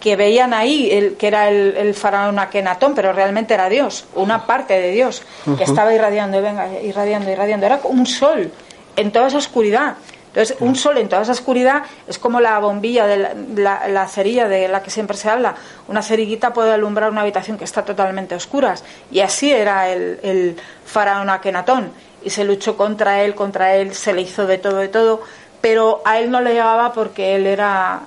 [0.00, 4.80] que veían ahí, el, que era el, faraón Akenatón, pero realmente era Dios, una parte
[4.80, 5.22] de Dios,
[5.58, 7.66] que estaba irradiando y venga, irradiando, irradiando.
[7.66, 8.50] Era como un sol
[8.96, 9.96] en toda esa oscuridad.
[10.28, 14.68] Entonces, un sol en toda esa oscuridad es como la bombilla, de la, cerilla de
[14.68, 15.56] la que siempre se habla.
[15.88, 18.84] Una cerillita puede alumbrar una habitación que está totalmente a oscuras.
[19.10, 20.56] Y así era el, el
[20.86, 21.92] faraón Akenatón.
[22.22, 25.22] Y se luchó contra él, contra él, se le hizo de todo, de todo
[25.60, 28.00] pero a él no le llegaba porque él era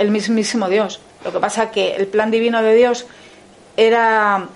[0.00, 1.00] el mismísimo Dios.
[1.24, 3.06] Lo que pasa que el plan divino de Dios
[3.76, 4.48] era,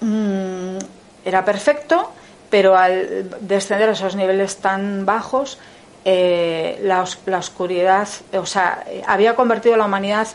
[0.00, 0.78] mm,
[1.24, 2.10] era perfecto,
[2.48, 5.58] pero al descender a esos niveles tan bajos,
[6.04, 10.28] eh, la, la, oscuridad, o sea, había convertido a la humanidad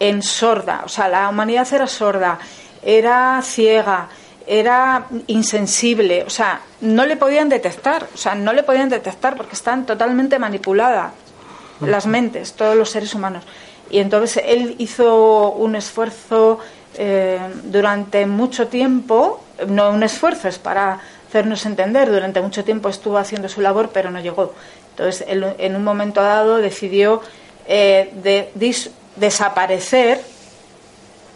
[0.00, 2.38] en sorda, o sea, la humanidad era sorda,
[2.82, 4.08] era ciega,
[4.46, 9.52] era insensible, o sea, no le podían detectar, o sea, no le podían detectar porque
[9.52, 11.12] están totalmente manipuladas
[11.80, 13.44] las mentes, todos los seres humanos.
[13.90, 16.58] Y entonces él hizo un esfuerzo
[16.96, 23.18] eh, durante mucho tiempo, no un esfuerzo, es para hacernos entender, durante mucho tiempo estuvo
[23.18, 24.54] haciendo su labor, pero no llegó.
[24.90, 27.22] Entonces, él, en un momento dado decidió
[27.66, 28.50] eh, de,
[29.16, 30.20] desaparecer,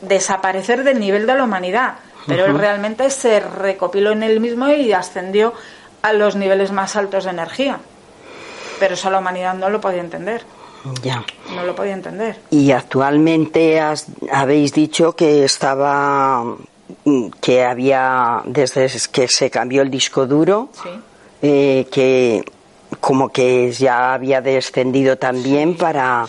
[0.00, 1.94] desaparecer del nivel de la humanidad
[2.26, 5.52] pero él realmente se recopiló en él mismo y ascendió
[6.02, 7.80] a los niveles más altos de energía.
[8.78, 10.44] Pero eso la humanidad no lo podía entender.
[11.02, 11.24] Ya.
[11.54, 12.38] No lo podía entender.
[12.50, 13.80] Y actualmente
[14.30, 16.44] habéis dicho que estaba
[17.40, 20.68] que había desde que se cambió el disco duro
[21.40, 22.44] eh, que
[23.00, 26.26] como que ya había descendido también para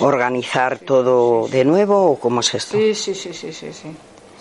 [0.00, 3.88] organizar todo de nuevo o cómo es esto sí sí sí sí sí sí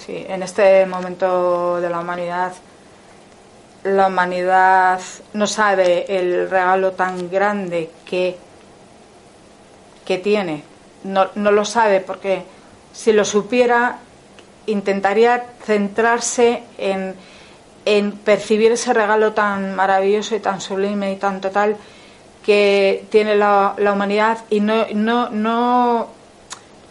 [0.07, 2.53] Sí, en este momento de la humanidad,
[3.95, 4.99] la humanidad
[5.33, 8.37] no sabe el regalo tan grande que,
[10.05, 10.63] que tiene.
[11.03, 12.43] No, no lo sabe porque
[12.93, 13.99] si lo supiera,
[14.65, 17.15] intentaría centrarse en,
[17.85, 21.77] en percibir ese regalo tan maravilloso y tan sublime y tan total
[22.45, 26.07] que tiene la, la humanidad y no, no, no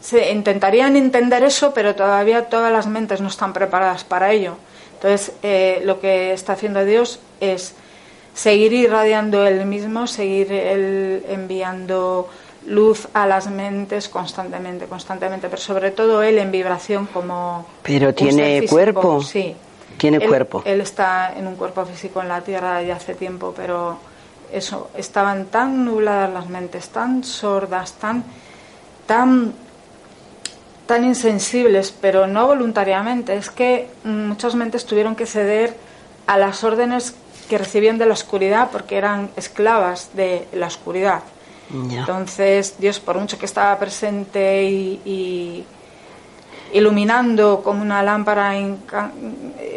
[0.00, 4.56] se intentarían entender eso, pero todavía todas las mentes no están preparadas para ello.
[4.96, 7.74] Entonces, eh, lo que está haciendo Dios es
[8.34, 12.28] seguir irradiando Él mismo, seguir él enviando
[12.66, 17.66] luz a las mentes constantemente, constantemente, pero sobre todo Él en vibración como...
[17.82, 19.22] Pero tiene cuerpo.
[19.22, 19.54] Sí.
[19.96, 20.62] Tiene cuerpo.
[20.64, 23.96] Él está en un cuerpo físico en la Tierra ya hace tiempo, pero
[24.52, 28.24] eso, estaban tan nubladas las mentes, tan sordas, tan,
[29.06, 29.54] tan
[30.86, 33.36] tan insensibles, pero no voluntariamente.
[33.36, 35.76] Es que muchas mentes tuvieron que ceder
[36.26, 37.14] a las órdenes
[37.48, 41.22] que recibían de la oscuridad porque eran esclavas de la oscuridad.
[41.72, 45.64] Entonces, Dios, por mucho que estaba presente y,
[46.72, 48.52] iluminando como una lámpara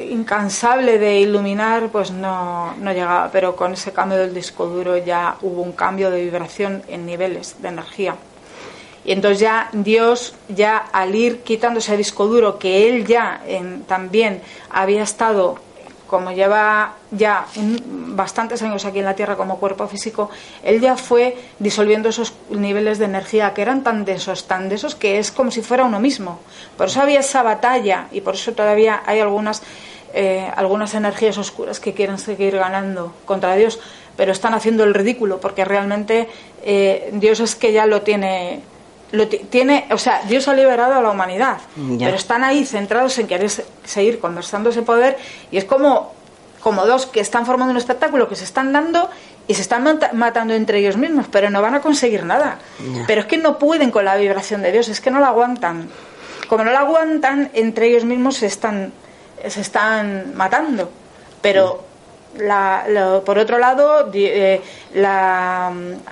[0.09, 3.29] incansable de iluminar, pues no, no llegaba.
[3.31, 7.55] Pero con ese cambio del disco duro ya hubo un cambio de vibración en niveles
[7.61, 8.15] de energía.
[9.09, 13.41] Y entonces ya Dios, ya al ir quitando ese disco duro que él ya
[13.87, 14.39] también
[14.69, 15.57] había estado,
[16.05, 20.29] como lleva ya bastantes años aquí en la Tierra como cuerpo físico,
[20.61, 25.17] él ya fue disolviendo esos niveles de energía que eran tan densos, tan densos que
[25.17, 26.37] es como si fuera uno mismo.
[26.77, 29.63] Por eso había esa batalla y por eso todavía hay algunas,
[30.13, 33.79] eh, algunas energías oscuras que quieren seguir ganando contra Dios,
[34.15, 36.29] pero están haciendo el ridículo porque realmente
[36.61, 38.61] eh, Dios es que ya lo tiene
[39.11, 41.57] lo tiene, o sea, Dios ha liberado a la humanidad,
[41.97, 43.49] pero están ahí centrados en querer
[43.83, 45.17] seguir conversando ese poder
[45.51, 46.13] y es como,
[46.59, 49.09] como dos que están formando un espectáculo que se están dando
[49.47, 49.83] y se están
[50.13, 52.59] matando entre ellos mismos, pero no van a conseguir nada.
[53.07, 55.89] Pero es que no pueden con la vibración de Dios, es que no la aguantan.
[56.47, 58.93] Como no la aguantan, entre ellos mismos se están,
[59.47, 60.91] se están matando.
[61.41, 61.83] Pero
[63.25, 64.61] por otro lado, eh,
[64.93, 65.71] a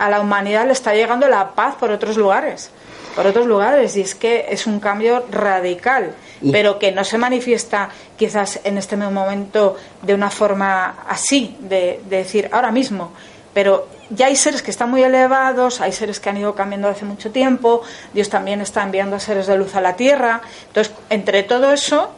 [0.10, 2.72] la humanidad le está llegando la paz por otros lugares,
[3.18, 6.14] por otros lugares, y es que es un cambio radical,
[6.52, 12.18] pero que no se manifiesta quizás en este momento de una forma así, de, de
[12.18, 13.12] decir ahora mismo,
[13.56, 17.06] pero ya hay seres que están muy elevados, hay seres que han ido cambiando hace
[17.06, 17.82] mucho tiempo,
[18.14, 20.42] Dios también está enviando seres de luz a la tierra.
[20.68, 22.12] Entonces, entre todo eso,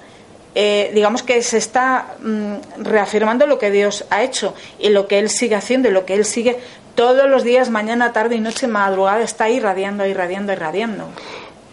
[0.56, 5.20] eh, digamos que se está mm, reafirmando lo que Dios ha hecho y lo que
[5.20, 6.60] Él sigue haciendo y lo que Él sigue
[7.00, 11.06] todos los días, mañana, tarde y noche, madrugada, está irradiando, irradiando, irradiando.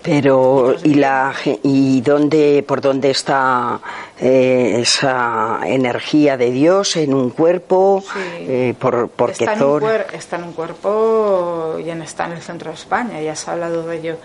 [0.00, 3.80] Pero y la y dónde por dónde está
[4.20, 8.04] eh, esa energía de Dios en un cuerpo
[8.38, 12.76] eh, por está, en un está en un cuerpo y está en el centro de
[12.76, 13.20] España.
[13.20, 14.18] Ya se ha hablado de ello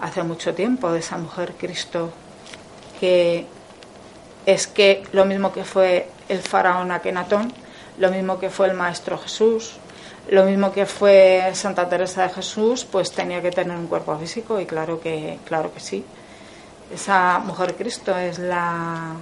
[0.00, 2.12] hace mucho tiempo de esa mujer Cristo
[3.00, 3.46] que
[4.46, 7.52] es que lo mismo que fue el faraón Akenatón,
[7.98, 9.80] lo mismo que fue el maestro Jesús,
[10.28, 14.60] lo mismo que fue Santa Teresa de Jesús, pues tenía que tener un cuerpo físico
[14.60, 16.04] y claro que, claro que sí.
[16.92, 19.14] Esa mujer Cristo es la,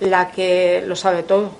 [0.00, 1.50] la que lo sabe todo,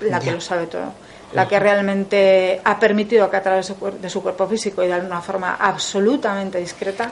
[0.00, 0.92] la que lo sabe todo,
[1.32, 5.20] la que realmente ha permitido que a través de su cuerpo físico y de una
[5.20, 7.10] forma absolutamente discreta,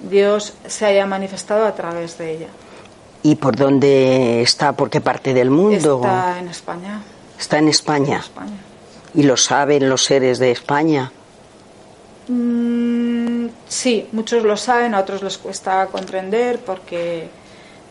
[0.00, 2.48] Dios se haya manifestado a través de ella.
[3.22, 4.72] ¿Y por dónde está?
[4.72, 5.96] ¿Por qué parte del mundo?
[5.96, 7.02] Está en España.
[7.38, 8.14] Está en España.
[8.14, 8.67] En España.
[9.14, 11.12] ¿Y lo saben los seres de España?
[12.28, 17.28] Mm, sí, muchos lo saben, a otros les cuesta comprender porque,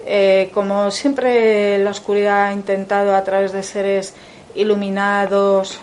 [0.06, 4.14] eh, como siempre, la oscuridad ha intentado a través de seres
[4.54, 5.80] iluminados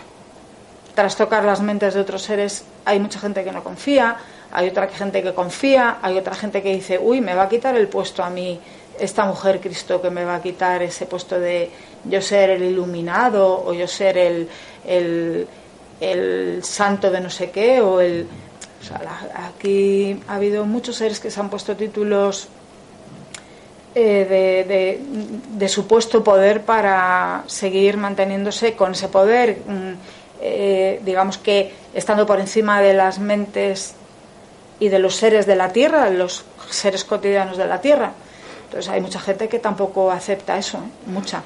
[0.95, 4.15] trastocar las mentes de otros seres, hay mucha gente que no confía,
[4.51, 7.75] hay otra gente que confía, hay otra gente que dice, uy, me va a quitar
[7.75, 8.59] el puesto a mí
[8.97, 11.69] esta mujer Cristo que me va a quitar ese puesto de
[12.05, 14.47] yo ser el iluminado o yo ser el,
[14.87, 15.47] el,
[16.63, 18.27] santo de no sé qué, o el...
[19.35, 22.47] aquí ha habido muchos seres que se han puesto títulos
[23.95, 24.25] eh,
[24.67, 24.99] de,
[25.57, 29.93] de, supuesto poder para seguir manteniéndose con ese poder, mm,
[30.41, 33.95] eh, digamos que estando por encima de las mentes
[34.81, 38.11] y de los seres de la tierra, los seres cotidianos de la tierra.
[38.65, 41.09] Entonces hay mucha gente que tampoco acepta eso, ¿eh?
[41.09, 41.43] mucha.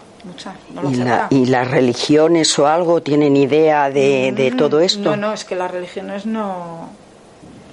[1.30, 5.11] ¿Y, las religiones o algo tienen idea de, mm, todo esto?
[5.11, 6.89] No, no, es que las religiones no.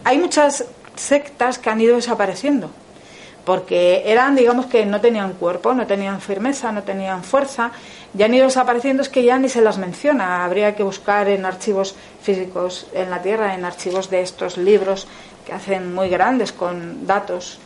[0.05, 2.70] Hay muchas sectas que han ido desapareciendo
[3.47, 7.70] porque eran, digamos que no tenían cuerpo, no tenían firmeza, no tenían fuerza,
[8.12, 10.44] ya han ido desapareciendo, es que ya ni se las menciona.
[10.44, 15.07] Habría que buscar en archivos físicos en la Tierra, en archivos de estos libros
[15.47, 17.61] que hacen muy grandes con datos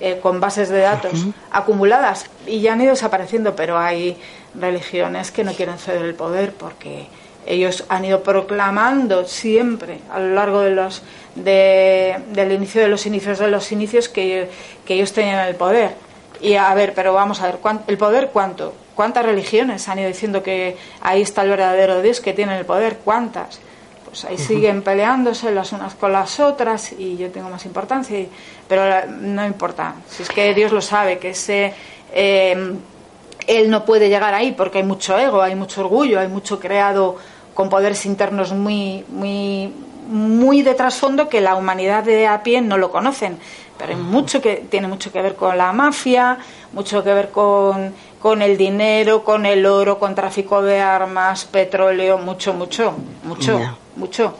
[0.00, 4.16] eh, con bases de datos acumuladas y ya han ido desapareciendo, pero hay
[4.54, 7.08] religiones que no quieren ceder el poder porque
[7.46, 11.02] ellos han ido proclamando siempre a lo largo de los
[11.34, 14.50] del inicio de los inicios de los inicios que,
[14.84, 15.92] que ellos tenían el poder.
[16.40, 20.42] Y a ver pero vamos a ver el poder cuánto cuántas religiones han ido diciendo
[20.42, 23.60] que ahí está el verdadero Dios que tiene el poder cuántas
[24.08, 28.26] pues ahí siguen peleándose las unas con las otras y yo tengo más importancia,
[28.66, 31.72] pero no importa, si es que Dios lo sabe, que ese...
[32.12, 32.74] Eh,
[33.48, 37.16] él no puede llegar ahí porque hay mucho ego, hay mucho orgullo, hay mucho creado
[37.54, 39.72] con poderes internos muy, muy,
[40.06, 43.38] muy de trasfondo que la humanidad de a pie no lo conocen.
[43.78, 46.38] Pero hay mucho que tiene mucho que ver con la mafia,
[46.72, 52.18] mucho que ver con, con el dinero, con el oro, con tráfico de armas, petróleo,
[52.18, 52.94] mucho, mucho,
[53.24, 53.60] mucho
[53.98, 54.34] mucho.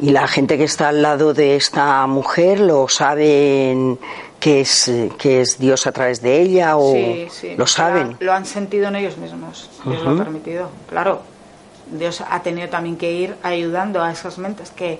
[0.00, 3.98] ¿Y la gente que está al lado de esta mujer lo saben
[4.40, 6.94] que es, que es Dios a través de ella o
[7.56, 8.16] lo saben?
[8.18, 11.22] Lo han sentido en ellos mismos, Dios lo ha permitido, claro.
[11.86, 14.98] Dios ha tenido también que ir ayudando a esas mentes que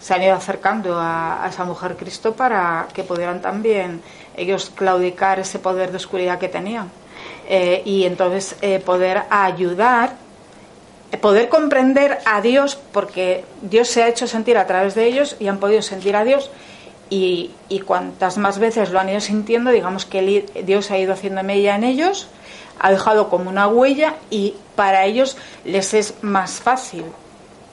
[0.00, 4.02] se han ido acercando a, esa mujer Cristo para que pudieran también
[4.36, 6.90] ellos claudicar ese poder de oscuridad que tenían.
[7.48, 10.16] Eh, y entonces eh, poder ayudar
[11.20, 15.48] poder comprender a Dios, porque Dios se ha hecho sentir a través de ellos y
[15.48, 16.50] han podido sentir a Dios,
[17.10, 21.42] y, y cuantas más veces lo han ido sintiendo, digamos que Dios ha ido haciendo
[21.42, 22.28] mella en ellos,
[22.78, 27.04] ha dejado como una huella y para ellos les es más fácil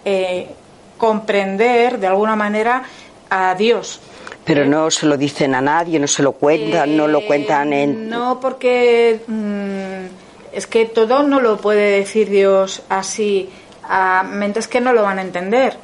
[0.04, 0.50] eh,
[0.98, 2.84] comprender de alguna manera
[3.30, 4.02] a Dios.
[4.50, 7.92] Pero no se lo dicen a nadie, no se lo cuentan, no lo cuentan en...
[7.92, 9.22] Eh, no, porque...
[9.28, 10.08] Mm,
[10.52, 13.48] es que todo no lo puede decir Dios así
[13.84, 15.78] a mentes que no lo van a entender.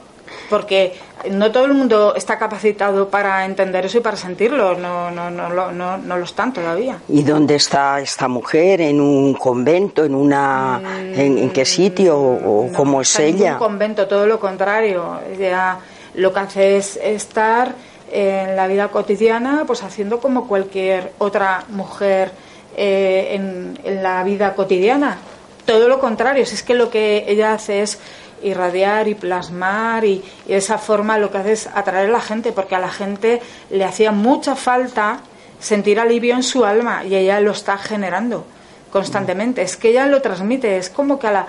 [0.50, 0.96] porque
[1.30, 5.48] no todo el mundo está capacitado para entender eso y para sentirlo, no, no, no,
[5.50, 6.98] no, no, no lo están todavía.
[7.08, 8.82] ¿Y dónde está esta mujer?
[8.82, 10.04] ¿En un convento?
[10.04, 10.82] ¿En una
[11.14, 12.18] en, qué sitio?
[12.18, 13.48] ¿O, cómo es ella?
[13.50, 15.20] En un convento, todo lo contrario.
[15.32, 15.78] Ella
[16.16, 17.76] lo que hace es estar
[18.12, 22.32] en la vida cotidiana, pues haciendo como cualquier otra mujer
[22.78, 25.18] eh, en, la vida cotidiana.
[25.66, 28.00] Todo lo contrario, si es que lo que ella hace es
[28.44, 32.52] irradiar y plasmar y, de esa forma lo que hace es atraer a la gente,
[32.52, 35.22] porque a la gente le hacía mucha falta
[35.60, 38.46] sentir alivio en su alma y ella lo está generando
[38.92, 39.62] constantemente.
[39.62, 41.48] Es que ella lo transmite, es como que a la,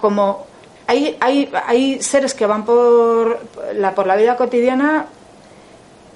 [0.00, 0.46] como
[0.86, 3.40] hay, hay, hay seres que van por
[3.74, 5.06] la, por la vida cotidiana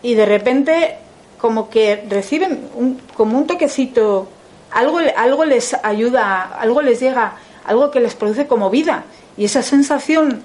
[0.05, 0.97] y de repente
[1.39, 4.29] como que reciben un, como un toquecito,
[4.71, 9.05] algo, algo les ayuda, algo les llega, algo que les produce como vida.
[9.37, 10.43] Y esa sensación,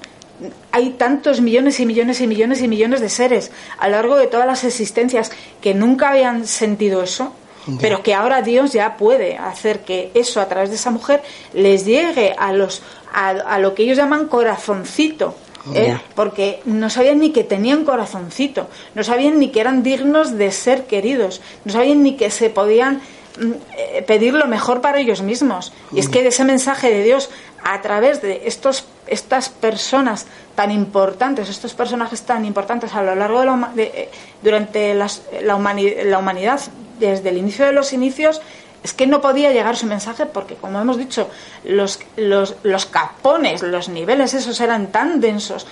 [0.72, 4.28] hay tantos millones y millones y millones y millones de seres a lo largo de
[4.28, 5.32] todas las existencias
[5.62, 7.34] que nunca habían sentido eso,
[7.82, 11.22] pero que ahora Dios ya puede hacer que eso a través de esa mujer
[11.53, 12.82] les llegue a los
[13.14, 15.36] a, lo que ellos llaman corazoncito.
[15.74, 15.99] ¿Eh?
[16.16, 20.86] Porque no sabían ni que tenían corazoncito, no sabían ni que eran dignos de ser
[20.86, 23.01] queridos, no sabían ni que se podían
[23.39, 25.74] mm, eh, pedir lo mejor para ellos mismos.
[25.91, 27.30] Y es que ese mensaje de Dios
[27.64, 33.39] a través de estos, estas personas tan importantes, estos personajes tan importantes a lo largo
[33.39, 34.10] de la, eh,
[34.41, 36.62] durante las, la, la humanidad,
[36.99, 38.41] desde el inicio de los inicios,
[38.84, 41.30] es que no podía llegar su mensaje porque, como hemos dicho,
[41.64, 45.68] los, los, los capones, los niveles esos eran tan densos,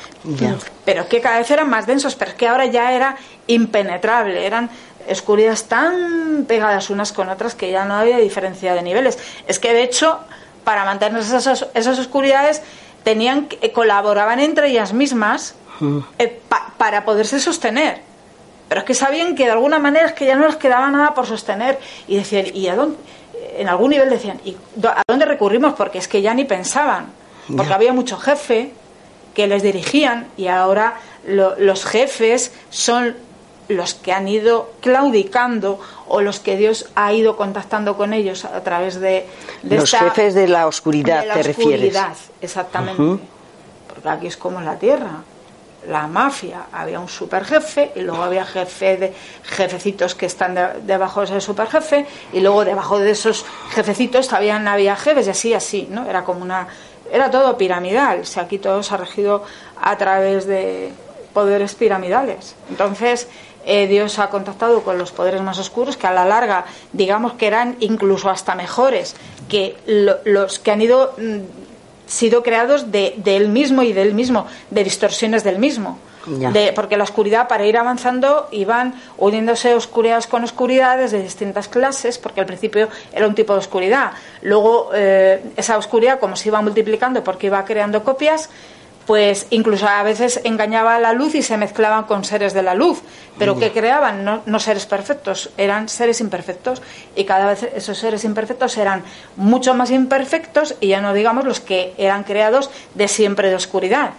[0.84, 3.16] pero que cada vez eran más densos, pero que ahora ya era
[3.48, 4.70] impenetrable, eran
[5.10, 9.18] oscuridades tan pegadas unas con otras que ya no había diferencia de niveles.
[9.48, 10.20] Es que, de hecho,
[10.66, 12.62] para mantener esas, esas oscuridades
[13.04, 16.00] tenían colaboraban entre ellas mismas mm.
[16.20, 16.42] eh,
[16.78, 18.02] para poderse sostener
[18.68, 21.14] pero es que sabían que de alguna manera es que ya no les quedaba nada
[21.14, 21.80] por sostener.
[22.08, 22.98] Y decían y a dónde
[23.58, 27.08] en algún nivel decían y a dónde recurrimos porque es que ya ni pensaban.
[27.56, 28.74] Porque había mucho jefe
[29.34, 30.96] que les dirigían y ahora
[31.26, 33.16] los jefes son
[33.70, 38.64] los que han ido claudicando o los que Dios ha ido contactando con ellos a
[38.64, 39.26] través de,
[39.64, 43.24] los jefes de la oscuridad de la te oscuridad, exactamente.
[43.88, 45.24] Porque aquí es como la tierra
[45.88, 49.14] la mafia había un superjefe y luego había jefe de
[49.44, 54.96] jefecitos que están debajo de ese superjefe y luego debajo de esos jefecitos también había
[54.96, 56.68] jefes y así así no era como una
[57.12, 59.44] era todo piramidal o aquí todo se ha regido
[59.82, 60.92] a través de
[61.34, 62.56] poderes piramidales.
[62.70, 63.28] Entonces
[63.66, 67.48] eh, Dios ha contactado con los poderes más oscuros, que a la larga, digamos que
[67.48, 69.16] eran incluso hasta mejores
[69.50, 69.76] que
[70.26, 71.67] los que han ido mm,
[72.08, 76.00] sido creados de, él mismo y del mismo, de distorsiones del mismo.
[76.76, 82.42] porque la oscuridad, para ir avanzando, iban uniéndose oscuridades con oscuridades de distintas clases, porque
[82.42, 84.12] al principio era un tipo de oscuridad.
[84.42, 88.50] Luego, eh, esa oscuridad, como se iba multiplicando porque iba creando copias,
[89.08, 92.76] pues incluso a veces engañaba a la luz y se mezclaban con seres de la
[92.76, 93.02] luz,
[93.40, 96.82] pero que creaban no, seres perfectos, eran seres imperfectos.
[97.16, 99.04] Y cada vez esos seres imperfectos eran
[99.38, 104.12] mucho más imperfectos y ya no digamos los que eran creados de siempre de oscuridad.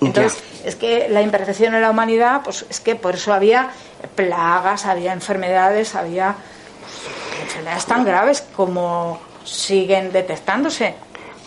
[0.00, 3.70] Entonces, es que la imperfección en la humanidad, pues es que por eso había
[4.16, 6.34] plagas, había enfermedades, había
[6.80, 10.96] pues, enfermedades tan graves como siguen detectándose.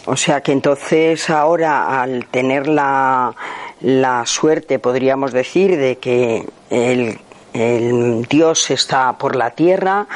[0.09, 3.35] O sea que entonces ahora al tener la,
[3.81, 7.19] la suerte, podríamos decir, de que el
[7.57, 10.07] el Dios está por la tierra,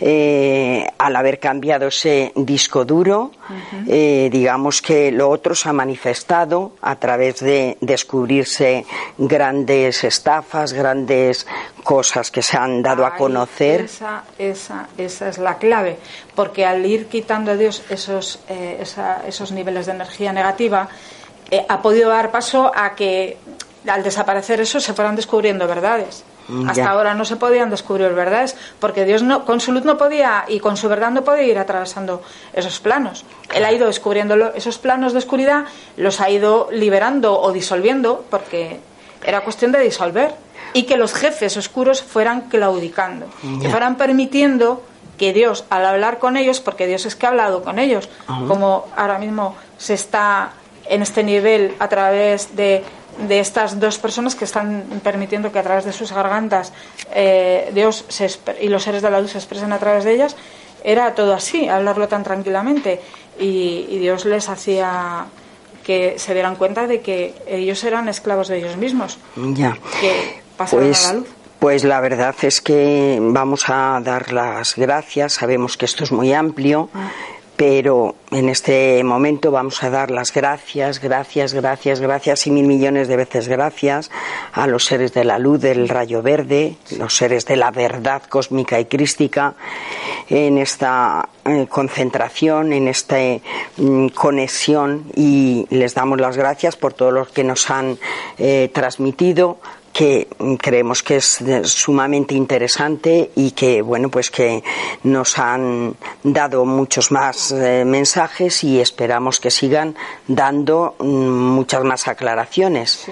[0.00, 3.30] eh, al haber cambiado ese disco duro,
[3.86, 8.84] eh, digamos que lo otro se ha manifestado a través de descubrirse
[9.16, 11.46] grandes estafas, grandes
[11.84, 13.82] cosas que se han dado a conocer.
[13.82, 15.98] Esa, esa, esa, es la clave,
[16.34, 18.84] porque al ir quitando a Dios esos, eh,
[19.26, 20.88] esos niveles de energía negativa,
[21.68, 23.38] ha podido dar paso a que
[23.86, 26.24] al desaparecer eso se fueran descubriendo verdades.
[26.48, 29.98] Mm, Hasta ahora no se podían descubrir verdades porque Dios no, con su luz no
[29.98, 32.22] podía y con su verdad no podía ir atravesando
[32.52, 33.24] esos planos.
[33.54, 35.64] Él ha ido descubriendo esos planos de oscuridad,
[35.96, 38.80] los ha ido liberando o disolviendo porque
[39.24, 40.34] era cuestión de disolver
[40.72, 43.26] y que los jefes oscuros fueran claudicando,
[43.60, 44.82] que fueran permitiendo
[45.16, 48.86] que Dios, al hablar con ellos, porque Dios es que ha hablado con ellos, como
[48.96, 50.50] ahora mismo se está
[50.88, 52.84] en este nivel a través de
[53.26, 56.72] de estas dos personas que están permitiendo que a través de sus gargantas
[57.12, 58.04] eh, Dios
[58.60, 60.36] y los seres de la luz se expresen a través de ellas,
[60.84, 63.00] era todo así, hablarlo tan tranquilamente.
[63.40, 65.26] Y, Dios les hacía
[65.84, 69.18] que se dieran cuenta de que ellos eran esclavos de ellos mismos.
[69.36, 69.76] Ya.
[70.00, 71.28] Que pasaran Pues- a la luz.
[71.58, 75.32] Pues la verdad es que vamos a dar las gracias.
[75.32, 76.88] Sabemos que esto es muy amplio,
[77.58, 83.08] pero en este momento vamos a dar las gracias, gracias, gracias, gracias y mil millones
[83.08, 84.12] de veces gracias
[84.52, 88.78] a los seres de la luz, del rayo verde, los seres de la verdad cósmica
[88.78, 89.56] y crística
[90.28, 93.16] en esta eh, concentración, en esta
[93.76, 97.98] mm, conexión y les damos las gracias por todo lo que nos han
[98.38, 99.58] eh, transmitido
[99.92, 100.28] que
[100.60, 104.62] creemos que es sumamente interesante y que bueno pues que
[105.02, 109.96] nos han dado muchos más eh, mensajes y esperamos que sigan
[110.26, 113.06] dando mm, muchas más aclaraciones.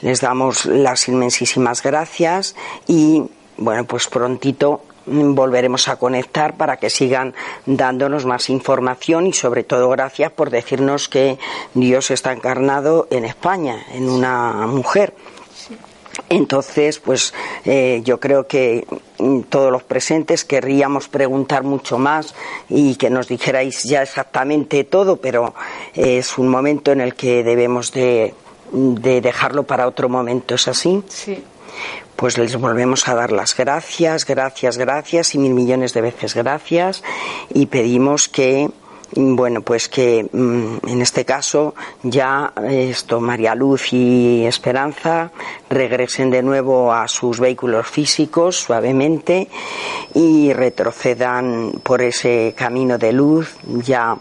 [0.00, 3.22] Les damos las inmensísimas gracias y
[3.56, 7.34] bueno pues prontito mm, volveremos a conectar para que sigan
[7.66, 11.38] dándonos más información y sobre todo gracias por decirnos que
[11.74, 15.14] Dios está encarnado en España, en una mujer.
[16.28, 17.34] Entonces, pues
[17.64, 18.86] eh, yo creo que
[19.18, 22.34] mm, todos los presentes querríamos preguntar mucho más
[22.68, 25.54] y que nos dijerais ya exactamente todo, pero
[25.94, 28.34] eh, es un momento en el que debemos de,
[28.72, 31.02] de dejarlo para otro momento, ¿es así?
[31.08, 31.42] Sí.
[32.16, 37.02] Pues les volvemos a dar las gracias, gracias, gracias y mil millones de veces gracias
[37.52, 38.70] y pedimos que
[39.14, 45.30] bueno, pues que mm, en este caso ya eh, esto María Luz y Esperanza
[45.68, 49.48] regresen de nuevo a sus vehículos físicos suavemente
[50.14, 54.16] y retrocedan por ese camino de luz ya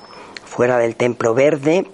[0.46, 1.86] fuera del templo verde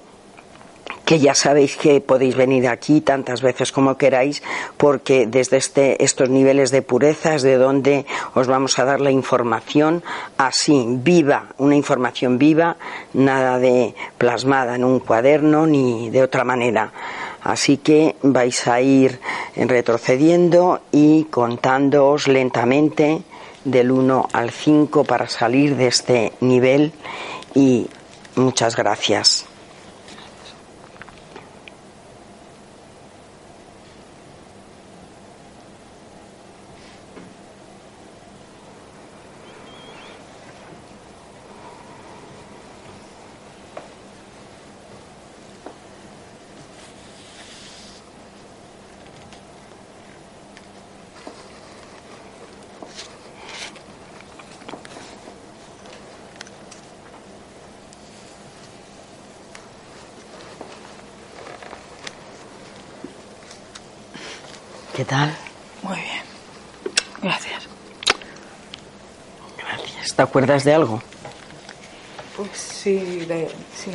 [1.08, 4.44] que ya sabéis que podéis venir aquí tantas veces como queráis,
[4.76, 9.10] porque desde este, estos niveles de pureza es de donde os vamos a dar la
[9.10, 10.04] información
[10.38, 12.76] así, viva, una información viva,
[13.14, 16.92] nada de plasmada en un cuaderno ni de otra manera.
[17.42, 19.22] Así que vais a ir
[19.56, 23.22] retrocediendo y contándoos lentamente
[23.64, 26.92] del 1 al 5 para salir de este nivel
[27.56, 27.88] y
[28.36, 29.47] muchas gracias.
[64.98, 65.32] ¿Qué tal?
[65.84, 66.24] Muy bien.
[67.22, 67.68] Gracias.
[69.56, 70.16] Gracias.
[70.16, 71.00] ¿Te acuerdas de algo?
[72.36, 72.96] Pues sí,
[73.28, 73.92] de, sí,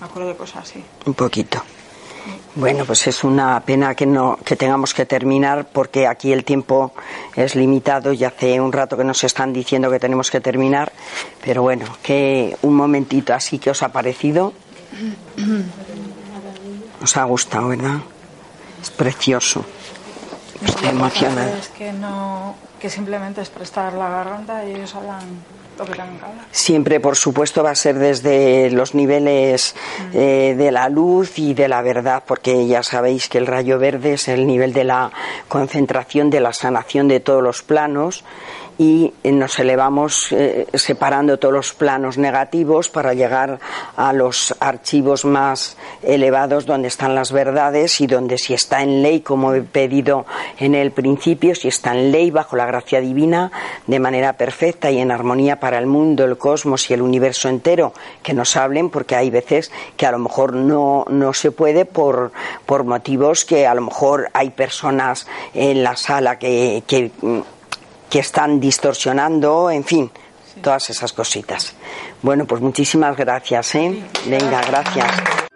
[0.00, 0.82] me acuerdo de cosas así.
[1.04, 1.62] Un poquito.
[2.54, 6.94] Bueno, pues es una pena que no que tengamos que terminar porque aquí el tiempo
[7.36, 10.90] es limitado y hace un rato que nos están diciendo que tenemos que terminar,
[11.44, 14.54] pero bueno, que un momentito así que os ha parecido.
[17.02, 18.00] Os ha gustado, ¿verdad?
[18.82, 19.64] Es precioso.
[20.64, 21.58] Estoy emocionada.
[21.58, 25.20] Es que no, que simplemente es prestar la garganta y ellos hablan
[25.78, 26.44] lo que tengan que hablar.
[26.50, 29.74] Siempre, por supuesto, va a ser desde los niveles
[30.12, 34.14] eh, de la luz y de la verdad, porque ya sabéis que el rayo verde
[34.14, 35.10] es el nivel de la
[35.48, 38.24] concentración, de la sanación de todos los planos
[38.80, 43.60] y eh, nos elevamos eh, separando todos los planos negativos para llegar
[43.94, 49.20] a los archivos más elevados donde están las verdades y donde si está en ley,
[49.20, 50.24] como he pedido
[50.58, 53.52] en el principio, si está en ley bajo la gracia divina
[53.86, 57.92] de manera perfecta y en armonía para el mundo, el cosmos y el universo entero,
[58.22, 62.32] que nos hablen porque hay veces que a lo mejor no, no se puede por,
[62.64, 67.40] por motivos que a lo mejor hay personas en la sala que, que mm,
[68.10, 70.10] que están distorsionando, en fin,
[70.62, 71.74] todas esas cositas.
[72.22, 74.02] Bueno, pues muchísimas gracias, ¿eh?
[74.26, 75.49] Venga, gracias.